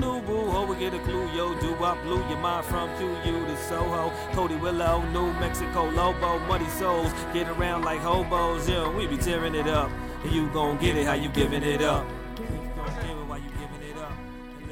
new 0.00 0.20
boo 0.22 0.50
ho, 0.50 0.66
we 0.66 0.76
get 0.76 0.94
a 0.94 0.98
clue, 1.00 1.26
yo, 1.32 1.58
do 1.60 1.74
I 1.82 2.00
blew 2.02 2.18
your 2.28 2.38
mind 2.38 2.66
from 2.66 2.88
QU 2.98 3.46
to 3.46 3.56
Soho. 3.56 4.12
Cody 4.32 4.56
Willow, 4.56 5.02
New 5.12 5.32
Mexico, 5.40 5.88
Lobo, 5.90 6.38
Muddy 6.40 6.68
Souls, 6.68 7.12
get 7.32 7.48
around 7.48 7.82
like 7.82 8.00
hobos, 8.00 8.68
yeah, 8.68 8.94
we 8.94 9.06
be 9.06 9.16
tearing 9.16 9.54
it 9.54 9.66
up. 9.66 9.90
And 10.24 10.32
you 10.32 10.48
gon' 10.50 10.78
get 10.78 10.96
it 10.96 11.06
how 11.06 11.14
you 11.14 11.28
giving 11.30 11.62
it 11.62 11.82
up. 11.82 12.06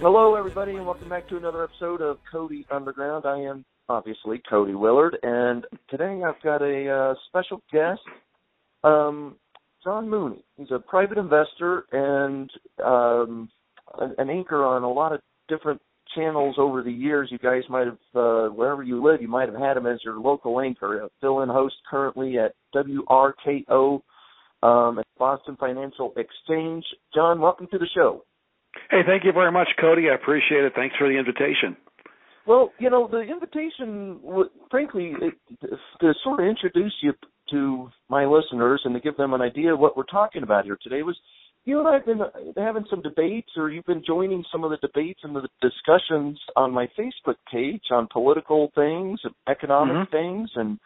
Hello, 0.01 0.35
everybody, 0.35 0.73
and 0.73 0.85
welcome 0.85 1.09
back 1.09 1.29
to 1.29 1.37
another 1.37 1.65
episode 1.65 2.03
of 2.03 2.19
Cody 2.31 2.67
Underground. 2.71 3.25
I 3.25 3.39
am 3.41 3.65
obviously 3.89 4.43
Cody 4.51 4.75
Willard, 4.75 5.17
and 5.23 5.65
today 5.89 6.23
I've 6.23 6.43
got 6.43 6.61
a 6.61 6.91
uh, 6.91 7.15
special 7.29 7.63
guest, 7.73 8.01
um, 8.83 9.37
John 9.83 10.11
Mooney. 10.11 10.45
He's 10.59 10.71
a 10.71 10.79
private 10.79 11.17
investor 11.17 11.87
and 11.93 12.51
um, 12.85 13.49
an, 14.01 14.15
an 14.19 14.31
anchor 14.31 14.65
on 14.65 14.83
a 14.83 14.91
lot 14.91 15.13
of 15.13 15.21
different 15.49 15.81
channels 16.15 16.57
over 16.59 16.83
the 16.83 16.93
years. 16.93 17.29
You 17.31 17.39
guys 17.39 17.63
might 17.69 17.87
have, 17.87 17.99
uh, 18.15 18.49
wherever 18.49 18.83
you 18.83 19.03
live, 19.03 19.21
you 19.21 19.29
might 19.29 19.49
have 19.49 19.59
had 19.59 19.77
him 19.77 19.87
as 19.87 19.99
your 20.05 20.19
local 20.19 20.61
anchor, 20.61 21.01
a 21.01 21.09
fill-in 21.21 21.49
host 21.49 21.75
currently 21.91 22.39
at 22.39 22.55
WRKO 22.75 24.01
um, 24.63 24.99
at 24.99 25.07
Boston 25.19 25.57
Financial 25.59 26.13
Exchange. 26.17 26.85
John, 27.15 27.41
welcome 27.41 27.67
to 27.71 27.79
the 27.79 27.89
show. 27.95 28.25
Hey, 28.91 29.01
thank 29.07 29.25
you 29.25 29.33
very 29.33 29.53
much, 29.53 29.69
Cody. 29.81 30.09
I 30.11 30.15
appreciate 30.15 30.65
it. 30.65 30.73
Thanks 30.75 30.97
for 30.97 31.09
the 31.09 31.19
invitation. 31.19 31.77
Well, 32.47 32.73
you 32.79 32.91
know, 32.91 33.09
the 33.11 33.21
invitation, 33.21 34.21
frankly, 34.71 35.15
it, 35.21 35.35
to 36.01 36.13
sort 36.23 36.41
of 36.41 36.47
introduce 36.47 36.93
you 37.03 37.15
to 37.51 37.89
my 38.09 38.27
listeners 38.27 38.83
and 38.85 38.95
to 38.95 39.01
give 39.01 39.17
them 39.17 39.33
an 39.33 39.41
idea 39.41 39.73
of 39.73 39.81
what 39.81 39.97
we're 39.97 40.05
talking 40.05 40.43
about 40.43 40.65
here 40.65 40.79
today 40.83 41.03
was 41.03 41.17
you 41.65 41.79
and 41.79 41.89
I 41.89 41.95
have 41.95 42.07
been 42.07 42.21
having 42.57 42.85
some 42.91 43.01
debates, 43.01 43.51
or 43.57 43.71
you've 43.71 43.87
been 43.87 44.05
joining 44.07 44.45
some 44.53 44.65
of 44.65 44.71
the 44.71 44.77
debates 44.79 45.21
and 45.23 45.35
the 45.35 45.49
discussions 45.63 46.39
on 46.57 46.73
my 46.73 46.87
Facebook 46.99 47.37
page 47.51 47.85
on 47.91 48.07
political 48.13 48.71
things, 48.75 49.21
economic 49.49 49.97
Mhm. 49.97 50.11
things, 50.11 50.51
and 50.57 50.79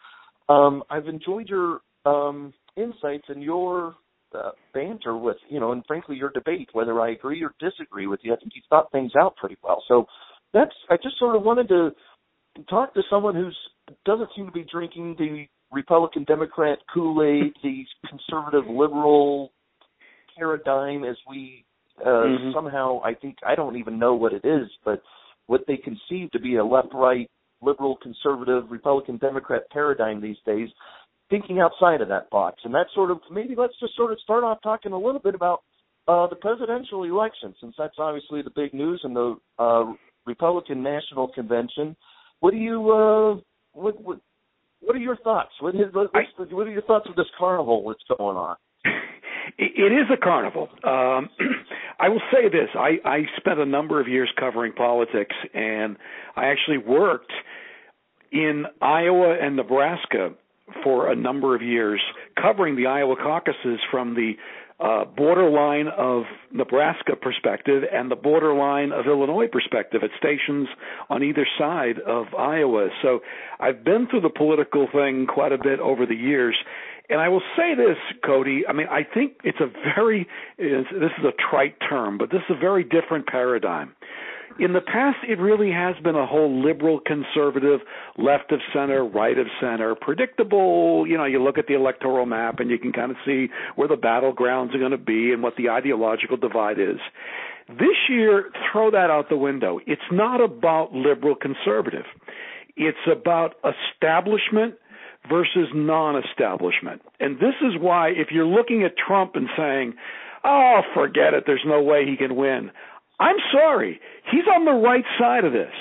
um, 0.47 0.83
I've 0.89 1.07
enjoyed 1.07 1.49
your 1.49 1.81
um, 2.05 2.53
insights 2.75 3.27
and 3.27 3.43
your 3.43 3.95
uh, 4.33 4.51
banter 4.73 5.17
with, 5.17 5.37
you 5.49 5.59
know, 5.59 5.71
and 5.71 5.85
frankly 5.85 6.15
your 6.15 6.29
debate, 6.29 6.69
whether 6.73 7.01
I 7.01 7.11
agree 7.11 7.43
or 7.43 7.53
disagree 7.59 8.07
with 8.07 8.19
you. 8.23 8.33
I 8.33 8.37
think 8.37 8.55
you 8.55 8.61
thought 8.69 8.91
things 8.91 9.11
out 9.19 9.35
pretty 9.35 9.57
well. 9.63 9.83
So 9.87 10.07
that's 10.53 10.73
I 10.89 10.97
just 10.97 11.17
sort 11.19 11.35
of 11.35 11.43
wanted 11.43 11.67
to 11.69 11.93
talk 12.69 12.93
to 12.93 13.01
someone 13.09 13.35
who's 13.35 13.57
doesn't 14.05 14.29
seem 14.35 14.45
to 14.45 14.51
be 14.51 14.65
drinking 14.71 15.15
the 15.17 15.45
Republican 15.71 16.23
Democrat 16.23 16.79
Kool 16.93 17.23
Aid, 17.23 17.53
the 17.63 17.83
conservative 18.07 18.67
liberal 18.67 19.51
paradigm 20.39 21.03
as 21.03 21.17
we 21.27 21.65
uh, 22.01 22.23
Mhm. 22.23 22.53
somehow 22.53 23.01
I 23.03 23.13
think 23.13 23.37
I 23.43 23.55
don't 23.55 23.75
even 23.75 23.99
know 23.99 24.15
what 24.15 24.31
it 24.31 24.45
is, 24.45 24.69
but 24.85 25.01
what 25.47 25.65
they 25.67 25.75
conceive 25.75 26.31
to 26.31 26.39
be 26.39 26.55
a 26.55 26.63
left 26.63 26.93
right 26.93 27.29
liberal 27.61 27.97
conservative 27.97 28.71
Republican 28.71 29.17
Democrat 29.17 29.69
paradigm 29.69 30.21
these 30.21 30.39
days, 30.45 30.69
thinking 31.29 31.59
outside 31.59 31.99
of 31.99 32.07
that 32.07 32.29
box. 32.29 32.63
And 32.63 32.73
that 32.73 32.87
sort 32.95 33.11
of 33.11 33.19
maybe 33.29 33.53
let's 33.55 33.77
just 33.81 33.95
sort 33.97 34.13
of 34.13 34.19
start 34.21 34.45
off 34.45 34.61
talking 34.61 34.93
a 34.93 34.97
little 34.97 35.19
bit 35.19 35.35
about 35.35 35.61
uh, 36.07 36.25
the 36.27 36.37
presidential 36.37 37.03
election, 37.03 37.53
since 37.59 37.75
that's 37.77 37.99
obviously 37.99 38.41
the 38.41 38.49
big 38.51 38.73
news 38.73 39.01
in 39.03 39.13
the 39.13 39.35
uh, 39.59 39.93
Republican 40.25 40.81
National 40.81 41.27
Convention. 41.27 41.95
What 42.39 42.51
do 42.51 42.57
you 42.57 42.79
uh, 42.91 43.41
what, 43.73 44.01
what 44.01 44.19
what 44.81 44.95
are 44.95 44.99
your 44.99 45.17
thoughts? 45.17 45.51
What, 45.59 45.75
is, 45.75 45.93
what's 45.93 46.13
the, 46.37 46.55
what 46.55 46.65
are 46.65 46.71
your 46.71 46.81
thoughts 46.83 47.07
of 47.09 47.15
this 47.17 47.27
carnival 47.37 47.83
that's 47.89 48.17
going 48.17 48.37
on? 48.37 48.55
It 49.57 49.91
is 49.91 50.07
a 50.11 50.17
carnival. 50.17 50.69
Um, 50.83 51.29
I 51.99 52.09
will 52.09 52.21
say 52.31 52.49
this: 52.49 52.69
I, 52.75 52.97
I 53.03 53.19
spent 53.37 53.59
a 53.59 53.65
number 53.65 53.99
of 53.99 54.07
years 54.07 54.31
covering 54.39 54.73
politics, 54.73 55.35
and 55.53 55.97
I 56.35 56.47
actually 56.47 56.77
worked 56.77 57.31
in 58.31 58.65
Iowa 58.81 59.37
and 59.41 59.55
Nebraska 59.55 60.29
for 60.83 61.11
a 61.11 61.15
number 61.15 61.55
of 61.55 61.61
years, 61.61 62.01
covering 62.39 62.75
the 62.75 62.87
Iowa 62.87 63.15
caucuses 63.15 63.79
from 63.91 64.13
the 64.13 64.33
uh, 64.79 65.03
borderline 65.03 65.87
of 65.89 66.23
Nebraska 66.53 67.15
perspective 67.21 67.83
and 67.91 68.09
the 68.09 68.15
borderline 68.15 68.93
of 68.93 69.07
Illinois 69.07 69.47
perspective 69.51 70.01
at 70.03 70.09
stations 70.17 70.69
on 71.09 71.21
either 71.21 71.45
side 71.57 71.99
of 71.99 72.27
Iowa. 72.33 72.87
So 73.01 73.19
I've 73.59 73.83
been 73.83 74.07
through 74.09 74.21
the 74.21 74.29
political 74.29 74.87
thing 74.93 75.27
quite 75.27 75.51
a 75.51 75.57
bit 75.57 75.81
over 75.81 76.05
the 76.05 76.15
years. 76.15 76.55
And 77.09 77.19
I 77.19 77.29
will 77.29 77.41
say 77.57 77.73
this, 77.75 77.97
Cody. 78.23 78.63
I 78.67 78.73
mean, 78.73 78.87
I 78.87 79.01
think 79.03 79.37
it's 79.43 79.59
a 79.59 79.67
very, 79.95 80.27
it's, 80.57 80.89
this 80.91 81.11
is 81.17 81.25
a 81.25 81.33
trite 81.49 81.75
term, 81.89 82.17
but 82.17 82.29
this 82.29 82.41
is 82.49 82.55
a 82.55 82.59
very 82.59 82.83
different 82.83 83.27
paradigm. 83.27 83.95
In 84.59 84.73
the 84.73 84.81
past, 84.81 85.17
it 85.27 85.39
really 85.39 85.71
has 85.71 85.95
been 86.03 86.15
a 86.15 86.25
whole 86.25 86.61
liberal, 86.61 86.99
conservative, 86.99 87.79
left 88.17 88.51
of 88.51 88.59
center, 88.73 89.05
right 89.05 89.37
of 89.37 89.47
center, 89.61 89.95
predictable. 89.95 91.07
You 91.07 91.17
know, 91.17 91.23
you 91.23 91.41
look 91.41 91.57
at 91.57 91.67
the 91.67 91.75
electoral 91.75 92.25
map 92.25 92.59
and 92.59 92.69
you 92.69 92.77
can 92.77 92.91
kind 92.91 93.09
of 93.09 93.17
see 93.25 93.47
where 93.75 93.87
the 93.87 93.95
battlegrounds 93.95 94.75
are 94.75 94.79
going 94.79 94.91
to 94.91 94.97
be 94.97 95.31
and 95.31 95.41
what 95.41 95.55
the 95.55 95.69
ideological 95.69 96.35
divide 96.35 96.77
is. 96.77 96.99
This 97.69 98.09
year, 98.09 98.51
throw 98.71 98.91
that 98.91 99.09
out 99.09 99.29
the 99.29 99.37
window. 99.37 99.79
It's 99.87 100.01
not 100.11 100.41
about 100.41 100.91
liberal 100.91 101.35
conservative. 101.35 102.05
It's 102.75 102.97
about 103.09 103.55
establishment 103.63 104.75
versus 105.27 105.67
non-establishment. 105.73 107.01
And 107.19 107.35
this 107.37 107.55
is 107.61 107.73
why 107.79 108.09
if 108.09 108.27
you're 108.31 108.45
looking 108.47 108.83
at 108.83 108.93
Trump 108.97 109.35
and 109.35 109.47
saying, 109.57 109.93
"Oh, 110.43 110.81
forget 110.93 111.33
it, 111.33 111.43
there's 111.45 111.65
no 111.65 111.81
way 111.81 112.05
he 112.05 112.15
can 112.15 112.35
win." 112.35 112.71
I'm 113.19 113.35
sorry. 113.51 113.99
He's 114.31 114.47
on 114.47 114.63
the 114.63 114.71
right 114.71 115.03
side 115.19 115.43
of 115.43 115.51
this. 115.51 115.73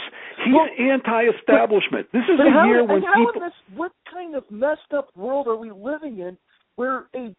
He's 0.44 0.54
Well, 0.54 0.69
anti-establishment. 0.78 2.09
this 2.12 2.25
is 2.25 2.41
a 2.41 2.50
how, 2.50 2.65
year 2.66 2.84
when 2.84 3.03
how 3.03 3.15
people 3.15 3.41
this, 3.41 3.53
what 3.75 3.93
kind 4.12 4.34
of 4.34 4.48
messed 4.50 4.93
up 4.97 5.09
world 5.16 5.47
are 5.47 5.56
we 5.56 5.71
living 5.71 6.19
in 6.19 6.37
where 6.77 7.06
a 7.15 7.34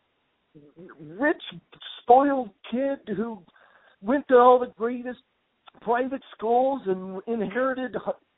rich, 1.00 1.42
spoiled 2.02 2.50
kid 2.72 3.00
who 3.16 3.44
went 4.02 4.28
to 4.30 4.36
all 4.36 4.60
the 4.60 4.72
greatest 4.78 5.20
private 5.82 6.22
schools 6.36 6.82
and 6.88 7.22
inherited 7.28 7.96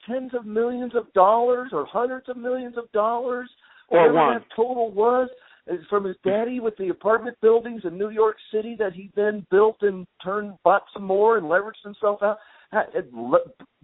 tens 0.07 0.34
of 0.34 0.45
millions 0.45 0.94
of 0.95 1.12
dollars 1.13 1.69
or 1.73 1.85
hundreds 1.85 2.28
of 2.29 2.38
millions 2.38 2.78
of 2.78 2.91
dollars, 2.91 3.50
Or 3.89 4.00
whatever 4.00 4.13
one. 4.16 4.34
that 4.35 4.45
total 4.56 4.91
was, 4.91 5.29
uh, 5.69 5.75
from 5.89 6.06
his 6.06 6.16
daddy 6.23 6.59
with 6.59 6.75
the 6.78 6.89
apartment 6.89 7.38
buildings 7.41 7.81
in 7.85 7.97
New 7.97 8.09
York 8.09 8.38
City 8.51 8.75
that 8.79 8.94
he 8.94 9.12
then 9.16 9.45
built 9.51 9.78
and 9.81 10.07
turned, 10.23 10.53
bought 10.63 10.84
some 10.94 11.03
more 11.03 11.38
and 11.38 11.45
leveraged 11.47 11.84
himself 11.84 12.22
out. 12.23 12.38
ha- 12.72 12.85
had 12.94 13.09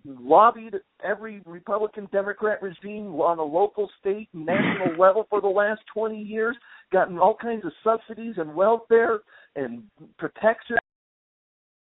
Lobbied 0.05 0.75
every 1.03 1.41
Republican 1.45 2.07
Democrat 2.13 2.61
regime 2.61 3.07
on 3.15 3.39
a 3.39 3.43
local, 3.43 3.89
state, 3.99 4.29
and 4.33 4.45
national 4.45 4.95
level 4.97 5.25
for 5.29 5.41
the 5.41 5.47
last 5.47 5.81
20 5.93 6.17
years, 6.21 6.55
gotten 6.93 7.17
all 7.19 7.35
kinds 7.35 7.65
of 7.65 7.73
subsidies 7.83 8.35
and 8.37 8.55
welfare 8.55 9.19
and 9.57 9.83
protection. 10.17 10.77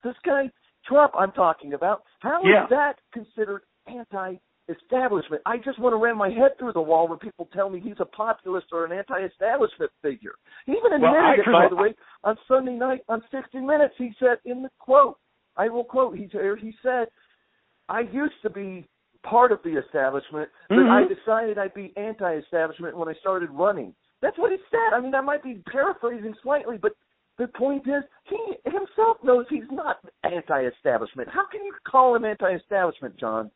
This 0.03 0.15
guy, 0.25 0.49
Trump, 0.85 1.13
I'm 1.15 1.31
talking 1.33 1.73
about, 1.73 2.03
how 2.19 2.39
is 2.41 2.47
Yeah. 2.51 2.65
that 2.71 2.99
considered 3.13 3.61
anti-establishment? 3.87 5.41
I 5.45 5.57
just 5.57 5.79
want 5.79 5.93
to 5.93 5.97
ram 5.97 6.17
my 6.17 6.29
head 6.29 6.51
through 6.59 6.73
the 6.73 6.81
wall 6.81 7.07
when 7.07 7.19
people 7.19 7.47
tell 7.53 7.69
me 7.69 7.79
he's 7.79 7.99
a 7.99 8.05
populist 8.05 8.67
or 8.71 8.85
an 8.85 8.91
anti-establishment 8.91 9.91
figure. 10.01 10.35
He 10.65 10.73
even 10.73 10.93
admitted 10.93 11.13
Well, 11.13 11.33
it, 11.33 11.45
by 11.51 11.67
the 11.69 11.75
way, 11.75 11.95
on 12.23 12.37
Sunday 12.47 12.73
night 12.75 13.01
on 13.09 13.21
60 13.31 13.59
Minutes. 13.59 13.93
He 13.97 14.11
said 14.19 14.37
in 14.45 14.61
the 14.63 14.69
quote, 14.79 15.17
I 15.55 15.69
will 15.69 15.83
quote, 15.83 16.15
he, 16.15 16.29
he 16.61 16.73
said, 16.83 17.07
I 17.89 18.01
used 18.01 18.35
to 18.43 18.49
be 18.49 18.87
part 19.23 19.51
of 19.51 19.59
the 19.63 19.77
establishment, 19.77 20.49
but 20.69 20.77
Mhm. 20.77 20.89
I 20.89 21.07
decided 21.07 21.57
I'd 21.57 21.73
be 21.73 21.95
anti-establishment 21.97 22.95
when 22.95 23.09
I 23.09 23.13
started 23.15 23.49
running. 23.51 23.93
That's 24.21 24.37
what 24.37 24.51
he 24.51 24.57
said. 24.69 24.93
I 24.93 24.99
mean, 24.99 25.13
I 25.15 25.21
might 25.21 25.44
be 25.44 25.62
paraphrasing 25.69 26.33
slightly, 26.41 26.77
but 26.77 26.94
the 27.38 27.47
point 27.50 27.88
is, 27.88 28.03
he 28.23 28.57
himself 28.65 29.17
knows 29.23 29.45
he's 29.50 29.69
not 29.71 30.00
anti-establishment. 30.23 31.29
How 31.29 31.45
can 31.45 31.63
you 31.63 31.73
call 31.88 32.15
him 32.15 32.25
anti-establishment, 32.25 33.17
John? 33.17 33.51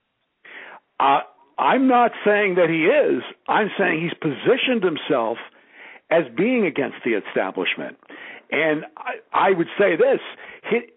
Uh, 1.02 1.22
I'm 1.58 1.88
not 1.88 2.12
saying 2.24 2.56
that 2.56 2.70
he 2.70 2.86
is. 2.86 3.24
I'm 3.48 3.70
saying 3.78 4.02
he's 4.02 4.18
positioned 4.20 4.84
himself 4.84 5.38
as 6.12 6.24
being 6.38 6.66
against 6.66 6.98
the 7.04 7.12
establishment. 7.12 7.98
And 8.52 8.86
I, 8.98 9.50
I 9.50 9.52
would 9.52 9.68
say 9.80 9.96
this 9.96 10.20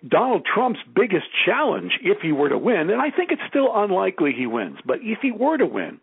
Donald 0.07 0.47
Trump's 0.53 0.81
biggest 0.95 1.27
challenge, 1.47 1.93
if 2.03 2.19
he 2.21 2.33
were 2.33 2.49
to 2.49 2.59
win, 2.59 2.91
and 2.91 3.01
I 3.01 3.11
think 3.11 3.31
it's 3.31 3.43
still 3.49 3.69
unlikely 3.75 4.33
he 4.37 4.47
wins, 4.47 4.79
but 4.85 4.99
if 5.01 5.21
he 5.23 5.31
were 5.33 5.57
to 5.57 5.67
win, 5.67 6.01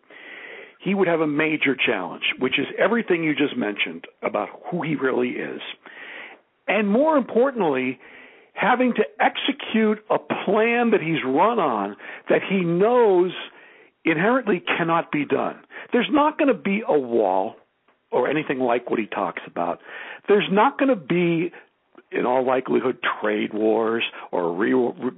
he 0.82 0.94
would 0.94 1.06
have 1.06 1.20
a 1.20 1.26
major 1.26 1.76
challenge, 1.76 2.24
which 2.40 2.58
is 2.58 2.66
everything 2.78 3.22
you 3.22 3.34
just 3.36 3.56
mentioned 3.56 4.06
about 4.22 4.48
who 4.70 4.82
he 4.82 4.96
really 4.96 5.30
is. 5.30 5.60
And 6.66 6.88
more 6.88 7.16
importantly, 7.16 8.00
having 8.54 8.94
to 8.94 9.02
execute 9.20 9.98
a 10.10 10.18
plan 10.18 10.90
that 10.90 11.00
he's 11.00 11.22
run 11.24 11.58
on 11.58 11.96
that 12.28 12.40
he 12.48 12.60
knows 12.60 13.32
inherently 14.04 14.60
cannot 14.60 15.12
be 15.12 15.24
done. 15.24 15.60
There's 15.92 16.08
not 16.10 16.38
going 16.38 16.48
to 16.48 16.60
be 16.60 16.82
a 16.86 16.98
wall 16.98 17.56
or 18.10 18.28
anything 18.28 18.58
like 18.58 18.90
what 18.90 18.98
he 18.98 19.06
talks 19.06 19.42
about. 19.46 19.80
There's 20.28 20.48
not 20.50 20.78
going 20.78 20.90
to 20.90 20.96
be 20.96 21.52
in 22.12 22.26
all 22.26 22.46
likelihood 22.46 22.98
trade 23.20 23.54
wars 23.54 24.04
or 24.30 24.52
re- 24.52 24.74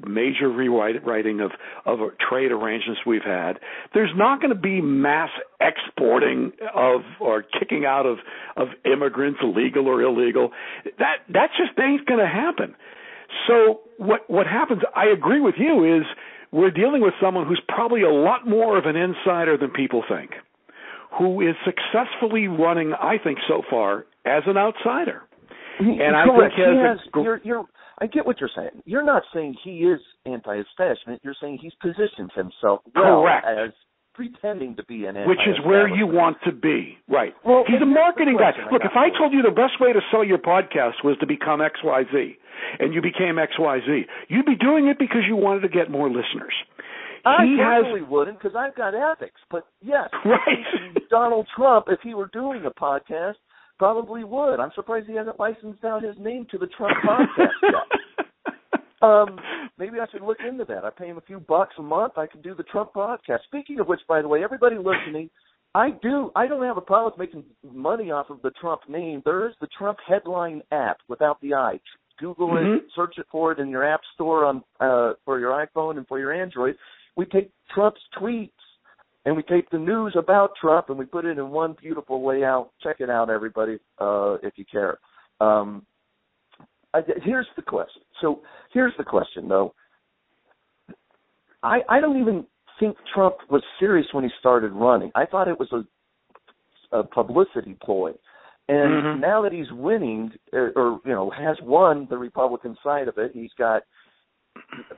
major 0.06 0.48
rewriting 0.48 1.40
of 1.40 1.50
of 1.84 1.98
trade 2.30 2.52
arrangements 2.52 3.00
we've 3.04 3.24
had. 3.24 3.58
There's 3.92 4.12
not 4.14 4.40
going 4.40 4.54
to 4.54 4.60
be 4.60 4.80
mass 4.80 5.30
exporting 5.60 6.52
of 6.74 7.00
or 7.20 7.42
kicking 7.42 7.84
out 7.84 8.06
of 8.06 8.18
of 8.56 8.68
immigrants, 8.84 9.40
legal 9.42 9.88
or 9.88 10.02
illegal. 10.02 10.50
That 10.98 11.16
that 11.30 11.50
just 11.58 11.78
ain't 11.78 12.06
going 12.06 12.20
to 12.20 12.28
happen. 12.28 12.74
So 13.48 13.80
what 13.98 14.28
what 14.28 14.46
happens? 14.46 14.82
I 14.94 15.06
agree 15.06 15.40
with 15.40 15.56
you. 15.58 15.98
Is 15.98 16.06
we're 16.54 16.70
dealing 16.70 17.02
with 17.02 17.14
someone 17.20 17.48
who's 17.48 17.60
probably 17.66 18.02
a 18.02 18.12
lot 18.12 18.46
more 18.46 18.78
of 18.78 18.86
an 18.86 18.94
insider 18.94 19.58
than 19.58 19.70
people 19.70 20.04
think, 20.08 20.30
who 21.18 21.40
is 21.40 21.56
successfully 21.64 22.46
running, 22.46 22.92
I 22.92 23.16
think, 23.22 23.38
so 23.48 23.62
far 23.68 24.06
as 24.24 24.44
an 24.46 24.56
outsider. 24.56 25.22
And 25.80 26.14
I 26.14 26.24
think 26.24 26.52
has, 26.56 27.00
has 27.00 27.08
a, 27.12 27.20
you're, 27.20 27.40
you're, 27.42 27.64
I 27.98 28.06
get 28.06 28.24
what 28.24 28.38
you're 28.38 28.50
saying. 28.54 28.82
You're 28.84 29.04
not 29.04 29.24
saying 29.34 29.56
he 29.64 29.78
is 29.78 29.98
anti-establishment. 30.24 31.22
You're 31.24 31.34
saying 31.40 31.58
he's 31.60 31.74
positioned 31.82 32.30
himself 32.36 32.82
well 32.94 33.22
correct. 33.22 33.46
as 33.48 33.70
pretending 34.14 34.76
to 34.76 34.84
be 34.84 35.04
an 35.04 35.16
which 35.26 35.42
is 35.46 35.56
where 35.66 35.88
you 35.88 36.06
want 36.06 36.36
to 36.44 36.52
be 36.52 36.96
right 37.08 37.34
well, 37.44 37.64
he's 37.66 37.82
a 37.82 37.86
marketing 37.86 38.36
guy 38.38 38.52
look 38.70 38.82
if 38.84 38.96
i 38.96 39.10
told 39.18 39.32
you 39.32 39.42
the 39.42 39.50
best 39.50 39.80
way 39.80 39.92
to 39.92 40.00
sell 40.10 40.24
your 40.24 40.38
podcast 40.38 41.02
was 41.02 41.16
to 41.20 41.26
become 41.26 41.60
xyz 41.60 42.36
and 42.78 42.94
you 42.94 43.02
became 43.02 43.36
xyz 43.36 44.02
you'd 44.28 44.46
be 44.46 44.56
doing 44.56 44.88
it 44.88 44.98
because 44.98 45.22
you 45.26 45.36
wanted 45.36 45.60
to 45.60 45.68
get 45.68 45.90
more 45.90 46.08
listeners 46.08 46.54
I 47.26 47.44
he 47.44 47.56
has, 47.58 48.08
wouldn't 48.08 48.38
because 48.38 48.54
I've 48.54 48.76
got 48.76 48.94
ethics. 48.94 49.40
But 49.50 49.66
yes, 49.80 50.10
right. 50.24 51.08
Donald 51.10 51.48
Trump, 51.56 51.86
if 51.88 52.00
he 52.02 52.14
were 52.14 52.28
doing 52.32 52.64
a 52.66 52.70
podcast, 52.70 53.36
probably 53.78 54.24
would. 54.24 54.60
I'm 54.60 54.70
surprised 54.74 55.06
he 55.08 55.16
hasn't 55.16 55.40
licensed 55.40 55.84
out 55.84 56.02
his 56.02 56.16
name 56.18 56.46
to 56.50 56.58
the 56.58 56.66
Trump 56.76 56.96
podcast 57.04 57.48
yet. 57.62 58.00
Um, 59.04 59.38
maybe 59.78 59.98
I 60.00 60.06
should 60.10 60.22
look 60.22 60.38
into 60.46 60.64
that. 60.66 60.84
I 60.84 60.90
pay 60.90 61.06
him 61.06 61.18
a 61.18 61.22
few 61.22 61.40
bucks 61.40 61.74
a 61.78 61.82
month. 61.82 62.14
I 62.16 62.26
can 62.26 62.42
do 62.42 62.54
the 62.54 62.62
Trump 62.64 62.94
podcast. 62.94 63.44
Speaking 63.46 63.80
of 63.80 63.86
which, 63.86 64.00
by 64.08 64.22
the 64.22 64.28
way, 64.28 64.42
everybody 64.42 64.76
listening, 64.76 65.30
I 65.74 65.90
do. 66.02 66.30
I 66.36 66.46
don't 66.46 66.64
have 66.64 66.76
a 66.76 66.82
problem 66.82 67.12
with 67.16 67.28
making 67.28 67.44
money 67.72 68.10
off 68.10 68.30
of 68.30 68.40
the 68.42 68.52
Trump 68.60 68.82
name. 68.88 69.22
There 69.24 69.48
is 69.48 69.54
the 69.60 69.68
Trump 69.76 69.98
headline 70.06 70.62
app 70.70 70.98
without 71.08 71.40
the 71.40 71.54
I. 71.54 71.80
Google 72.18 72.48
mm-hmm. 72.48 72.76
it, 72.76 72.84
search 72.94 73.14
it 73.18 73.26
for 73.30 73.50
it 73.50 73.58
in 73.58 73.68
your 73.68 73.84
app 73.84 74.00
store 74.14 74.44
on 74.44 74.62
uh, 74.78 75.14
for 75.24 75.40
your 75.40 75.50
iPhone 75.50 75.96
and 75.96 76.06
for 76.06 76.20
your 76.20 76.32
Android. 76.32 76.76
We 77.16 77.26
take 77.26 77.50
Trump's 77.74 78.00
tweets 78.20 78.50
and 79.24 79.36
we 79.36 79.42
take 79.42 79.68
the 79.70 79.78
news 79.78 80.14
about 80.16 80.52
Trump 80.60 80.90
and 80.90 80.98
we 80.98 81.06
put 81.06 81.24
it 81.24 81.38
in 81.38 81.50
one 81.50 81.74
beautiful 81.80 82.24
layout. 82.24 82.70
Check 82.82 82.96
it 83.00 83.10
out, 83.10 83.30
everybody, 83.30 83.78
uh, 83.98 84.34
if 84.42 84.54
you 84.56 84.64
care. 84.70 84.98
Um, 85.40 85.84
I, 86.94 87.00
here's 87.22 87.48
the 87.56 87.62
question. 87.62 88.02
So 88.20 88.40
here's 88.72 88.92
the 88.96 89.04
question, 89.04 89.48
though. 89.48 89.74
I 91.62 91.80
I 91.88 92.00
don't 92.00 92.20
even 92.20 92.46
think 92.78 92.96
Trump 93.12 93.36
was 93.50 93.62
serious 93.78 94.06
when 94.12 94.24
he 94.24 94.30
started 94.40 94.72
running. 94.72 95.10
I 95.14 95.26
thought 95.26 95.48
it 95.48 95.58
was 95.58 95.72
a, 95.72 96.98
a 96.98 97.04
publicity 97.04 97.76
ploy. 97.82 98.12
And 98.68 99.04
mm-hmm. 99.04 99.20
now 99.20 99.42
that 99.42 99.52
he's 99.52 99.70
winning, 99.72 100.32
or, 100.52 100.72
or 100.74 101.00
you 101.04 101.12
know, 101.12 101.30
has 101.30 101.56
won 101.62 102.06
the 102.08 102.16
Republican 102.16 102.76
side 102.82 103.08
of 103.08 103.18
it, 103.18 103.32
he's 103.34 103.50
got 103.58 103.82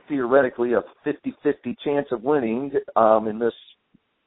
theoretically 0.07 0.73
a 0.73 0.83
50-50 1.05 1.75
chance 1.83 2.07
of 2.11 2.23
winning 2.23 2.71
um, 2.95 3.27
in 3.27 3.39
this 3.39 3.53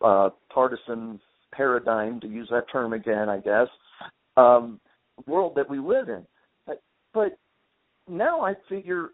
uh, 0.04 0.28
partisan 0.52 1.18
paradigm, 1.52 2.20
to 2.20 2.28
use 2.28 2.48
that 2.50 2.64
term 2.70 2.92
again, 2.92 3.28
I 3.28 3.38
guess, 3.38 3.68
um, 4.36 4.78
world 5.26 5.54
that 5.56 5.68
we 5.70 5.78
live 5.78 6.08
in. 6.08 6.26
But, 6.66 6.82
but 7.14 7.38
now 8.08 8.40
I 8.40 8.54
figure 8.68 9.10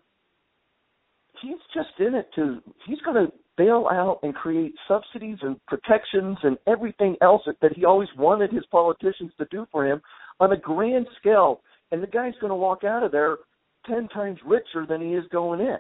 he's 1.43 1.57
just 1.75 1.89
in 1.99 2.15
it 2.15 2.29
to, 2.37 2.61
he's 2.87 3.01
going 3.01 3.27
to 3.27 3.33
bail 3.57 3.89
out 3.91 4.21
and 4.23 4.35
create 4.35 4.75
subsidies 4.87 5.39
and 5.43 5.57
protections 5.67 6.37
and 6.43 6.59
everything 6.67 7.17
else 7.23 7.43
that, 7.47 7.57
that 7.63 7.75
he 7.75 7.85
always 7.85 8.09
wanted 8.19 8.53
his 8.53 8.65
politicians 8.71 9.33
to 9.39 9.47
do 9.51 9.67
for 9.73 9.87
him 9.87 10.01
on 10.41 10.53
a 10.53 10.57
grand 10.57 11.07
scale. 11.19 11.61
And 11.91 12.03
the 12.03 12.07
guy's 12.07 12.35
going 12.41 12.51
to 12.51 12.57
walk 12.57 12.85
out 12.85 13.03
of 13.03 13.13
there 13.13 13.39
10 13.87 14.09
times 14.09 14.39
richer 14.45 14.87
than 14.89 15.01
he 15.01 15.15
is 15.15 15.25
going 15.31 15.61
in. 15.61 15.79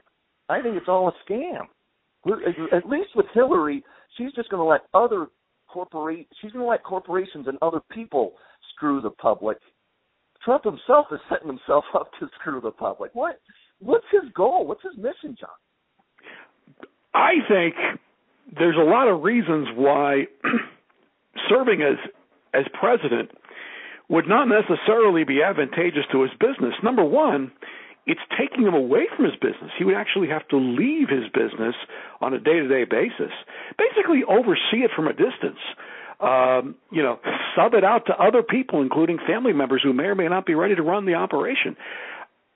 I 0.48 0.62
think 0.62 0.76
it's 0.76 0.88
all 0.88 1.08
a 1.08 1.30
scam. 1.30 1.62
At 2.72 2.88
least 2.88 3.10
with 3.14 3.26
Hillary, 3.34 3.84
she's 4.16 4.32
just 4.32 4.48
going 4.48 4.60
to 4.60 4.68
let 4.68 4.82
other 4.94 5.26
corporate 5.68 6.26
she's 6.40 6.52
going 6.52 6.64
to 6.64 6.68
let 6.68 6.84
corporations 6.84 7.46
and 7.48 7.58
other 7.60 7.80
people 7.90 8.32
screw 8.74 9.00
the 9.00 9.10
public. 9.10 9.58
Trump 10.46 10.62
himself 10.62 11.06
is 11.10 11.18
setting 11.28 11.48
himself 11.48 11.84
up 11.92 12.08
to 12.20 12.28
screw 12.40 12.60
the 12.60 12.70
public. 12.70 13.10
What 13.14 13.40
what's 13.80 14.06
his 14.12 14.32
goal? 14.32 14.64
What's 14.66 14.82
his 14.82 14.96
mission, 14.96 15.36
John? 15.38 15.50
I 17.12 17.32
think 17.48 17.74
there's 18.56 18.76
a 18.76 18.88
lot 18.88 19.08
of 19.08 19.22
reasons 19.22 19.66
why 19.74 20.28
serving 21.50 21.82
as 21.82 21.98
as 22.54 22.64
president 22.78 23.32
would 24.08 24.28
not 24.28 24.46
necessarily 24.46 25.24
be 25.24 25.42
advantageous 25.42 26.04
to 26.12 26.22
his 26.22 26.30
business. 26.38 26.74
Number 26.80 27.04
one, 27.04 27.50
it's 28.06 28.20
taking 28.38 28.64
him 28.64 28.74
away 28.74 29.08
from 29.16 29.24
his 29.24 29.34
business. 29.34 29.72
He 29.76 29.84
would 29.84 29.96
actually 29.96 30.28
have 30.28 30.46
to 30.48 30.56
leave 30.56 31.08
his 31.08 31.26
business 31.34 31.74
on 32.20 32.32
a 32.32 32.38
day 32.38 32.62
to 32.62 32.68
day 32.68 32.84
basis, 32.84 33.34
basically 33.76 34.22
oversee 34.22 34.86
it 34.86 34.92
from 34.94 35.08
a 35.08 35.12
distance. 35.12 35.58
Um, 36.18 36.76
you 36.90 37.02
know, 37.02 37.18
sub 37.54 37.74
it 37.74 37.84
out 37.84 38.06
to 38.06 38.14
other 38.14 38.42
people, 38.42 38.80
including 38.80 39.18
family 39.26 39.52
members 39.52 39.82
who 39.82 39.92
may 39.92 40.04
or 40.04 40.14
may 40.14 40.28
not 40.28 40.46
be 40.46 40.54
ready 40.54 40.74
to 40.74 40.82
run 40.82 41.04
the 41.04 41.14
operation. 41.14 41.76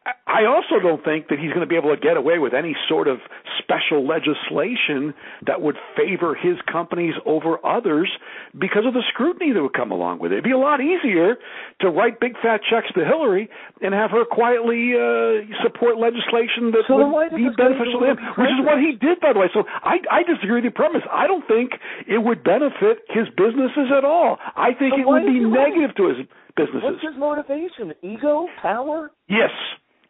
I 0.07 0.49
also 0.49 0.81
don't 0.81 1.05
think 1.05 1.29
that 1.29 1.37
he's 1.37 1.53
going 1.53 1.61
to 1.61 1.69
be 1.69 1.77
able 1.77 1.93
to 1.93 2.01
get 2.01 2.17
away 2.17 2.39
with 2.41 2.55
any 2.55 2.73
sort 2.89 3.05
of 3.05 3.19
special 3.61 4.01
legislation 4.07 5.13
that 5.45 5.61
would 5.61 5.77
favor 5.93 6.35
his 6.35 6.57
companies 6.65 7.13
over 7.27 7.61
others 7.61 8.09
because 8.57 8.89
of 8.89 8.95
the 8.95 9.05
scrutiny 9.13 9.53
that 9.53 9.61
would 9.61 9.77
come 9.77 9.93
along 9.93 10.19
with 10.19 10.33
it. 10.33 10.41
It'd 10.41 10.49
be 10.49 10.57
a 10.57 10.59
lot 10.59 10.81
easier 10.81 11.37
to 11.85 11.91
write 11.91 12.19
big 12.19 12.33
fat 12.41 12.65
checks 12.65 12.89
to 12.97 13.05
Hillary 13.05 13.51
and 13.83 13.93
have 13.93 14.11
her 14.11 14.25
quietly 14.25 14.97
uh, 14.97 15.45
support 15.61 16.01
legislation 16.01 16.73
that 16.73 16.89
so 16.89 16.97
would 16.97 17.37
be 17.37 17.53
beneficial 17.53 18.01
to 18.01 18.17
him, 18.17 18.19
which 18.41 18.49
is 18.57 18.65
what 18.65 18.81
he 18.81 18.97
did, 18.97 19.21
by 19.21 19.37
the 19.37 19.41
way. 19.45 19.53
So 19.53 19.69
I, 19.69 20.01
I 20.09 20.23
disagree 20.25 20.65
with 20.65 20.73
the 20.73 20.75
premise. 20.75 21.05
I 21.13 21.27
don't 21.29 21.45
think 21.45 21.77
it 22.09 22.25
would 22.25 22.41
benefit 22.41 23.05
his 23.13 23.29
businesses 23.37 23.93
at 23.93 24.09
all. 24.09 24.41
I 24.57 24.73
think 24.73 24.97
so 24.97 25.05
it 25.05 25.07
would 25.07 25.29
be 25.29 25.45
negative 25.45 25.93
to 26.01 26.09
his 26.09 26.19
businesses. 26.57 26.89
What's 26.89 27.05
his 27.05 27.21
motivation? 27.21 27.93
Ego? 28.01 28.49
Power? 28.65 29.13
Yes. 29.29 29.53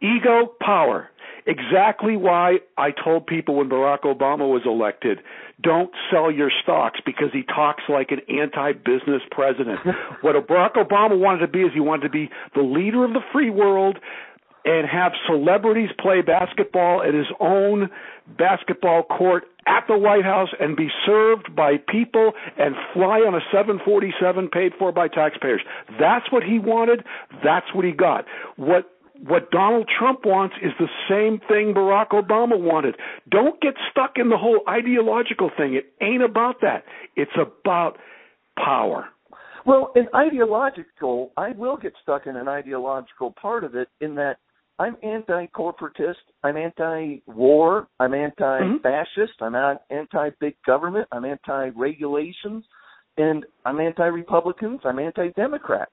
Ego, 0.01 0.53
power. 0.61 1.11
Exactly 1.47 2.17
why 2.17 2.59
I 2.77 2.91
told 2.91 3.27
people 3.27 3.57
when 3.57 3.69
Barack 3.69 4.03
Obama 4.03 4.49
was 4.49 4.63
elected, 4.65 5.19
don't 5.63 5.91
sell 6.11 6.31
your 6.31 6.51
stocks 6.63 7.01
because 7.05 7.29
he 7.33 7.43
talks 7.43 7.83
like 7.89 8.11
an 8.11 8.21
anti-business 8.29 9.23
president. 9.31 9.81
what 10.21 10.35
Barack 10.47 10.75
Obama 10.75 11.19
wanted 11.19 11.41
to 11.41 11.49
be 11.49 11.61
is 11.61 11.73
he 11.75 11.81
wanted 11.81 12.03
to 12.03 12.11
be 12.11 12.31
the 12.55 12.63
leader 12.63 13.05
of 13.05 13.13
the 13.13 13.21
free 13.33 13.51
world 13.51 13.99
and 14.65 14.87
have 14.87 15.13
celebrities 15.27 15.91
play 15.99 16.21
basketball 16.21 17.03
at 17.03 17.15
his 17.15 17.27
own 17.41 17.89
basketball 18.39 19.03
court 19.03 19.45
at 19.67 19.85
the 19.89 19.97
White 19.97 20.25
House 20.25 20.51
and 20.61 20.77
be 20.77 20.89
served 21.07 21.55
by 21.55 21.77
people 21.89 22.33
and 22.59 22.75
fly 22.93 23.21
on 23.21 23.35
a 23.35 23.41
747 23.51 24.49
paid 24.49 24.73
for 24.79 24.93
by 24.93 25.09
taxpayers. 25.09 25.63
That's 25.99 26.31
what 26.31 26.43
he 26.43 26.59
wanted. 26.59 27.05
That's 27.43 27.67
what 27.75 27.85
he 27.85 27.93
got. 27.93 28.27
What 28.57 28.91
what 29.27 29.51
Donald 29.51 29.89
Trump 29.99 30.25
wants 30.25 30.55
is 30.63 30.73
the 30.79 30.89
same 31.09 31.41
thing 31.49 31.75
Barack 31.75 32.09
Obama 32.11 32.59
wanted. 32.59 32.97
Don't 33.31 33.61
get 33.61 33.75
stuck 33.91 34.13
in 34.17 34.31
the 34.31 34.37
whole 34.37 34.61
ideological 34.69 35.51
thing. 35.57 35.75
It 35.75 35.93
ain't 36.03 36.23
about 36.23 36.61
that. 36.63 36.85
It's 37.17 37.31
about 37.37 37.99
power. 38.57 39.07
Well, 39.67 39.93
an 39.95 40.09
ideological, 40.15 41.33
I 41.37 41.51
will 41.53 41.77
get 41.77 41.93
stuck 42.03 42.27
in 42.27 42.37
an 42.37 42.49
ideological 42.49 43.35
part 43.41 43.65
of 43.65 43.75
it 43.75 43.89
in 44.01 44.15
that 44.15 44.37
I'm 44.79 44.97
anti-corporatist, 45.03 46.15
I'm 46.43 46.57
anti-war, 46.57 47.87
I'm 47.99 48.15
anti-fascist, 48.15 49.39
mm-hmm. 49.39 49.55
I'm 49.55 49.79
anti-big 49.91 50.55
government, 50.67 51.07
I'm 51.13 51.27
anti-regulations, 51.27 52.65
and 53.19 53.45
I'm 53.67 53.79
anti-Republicans, 53.79 54.81
I'm 54.85 54.99
anti-Democrats. 54.99 55.93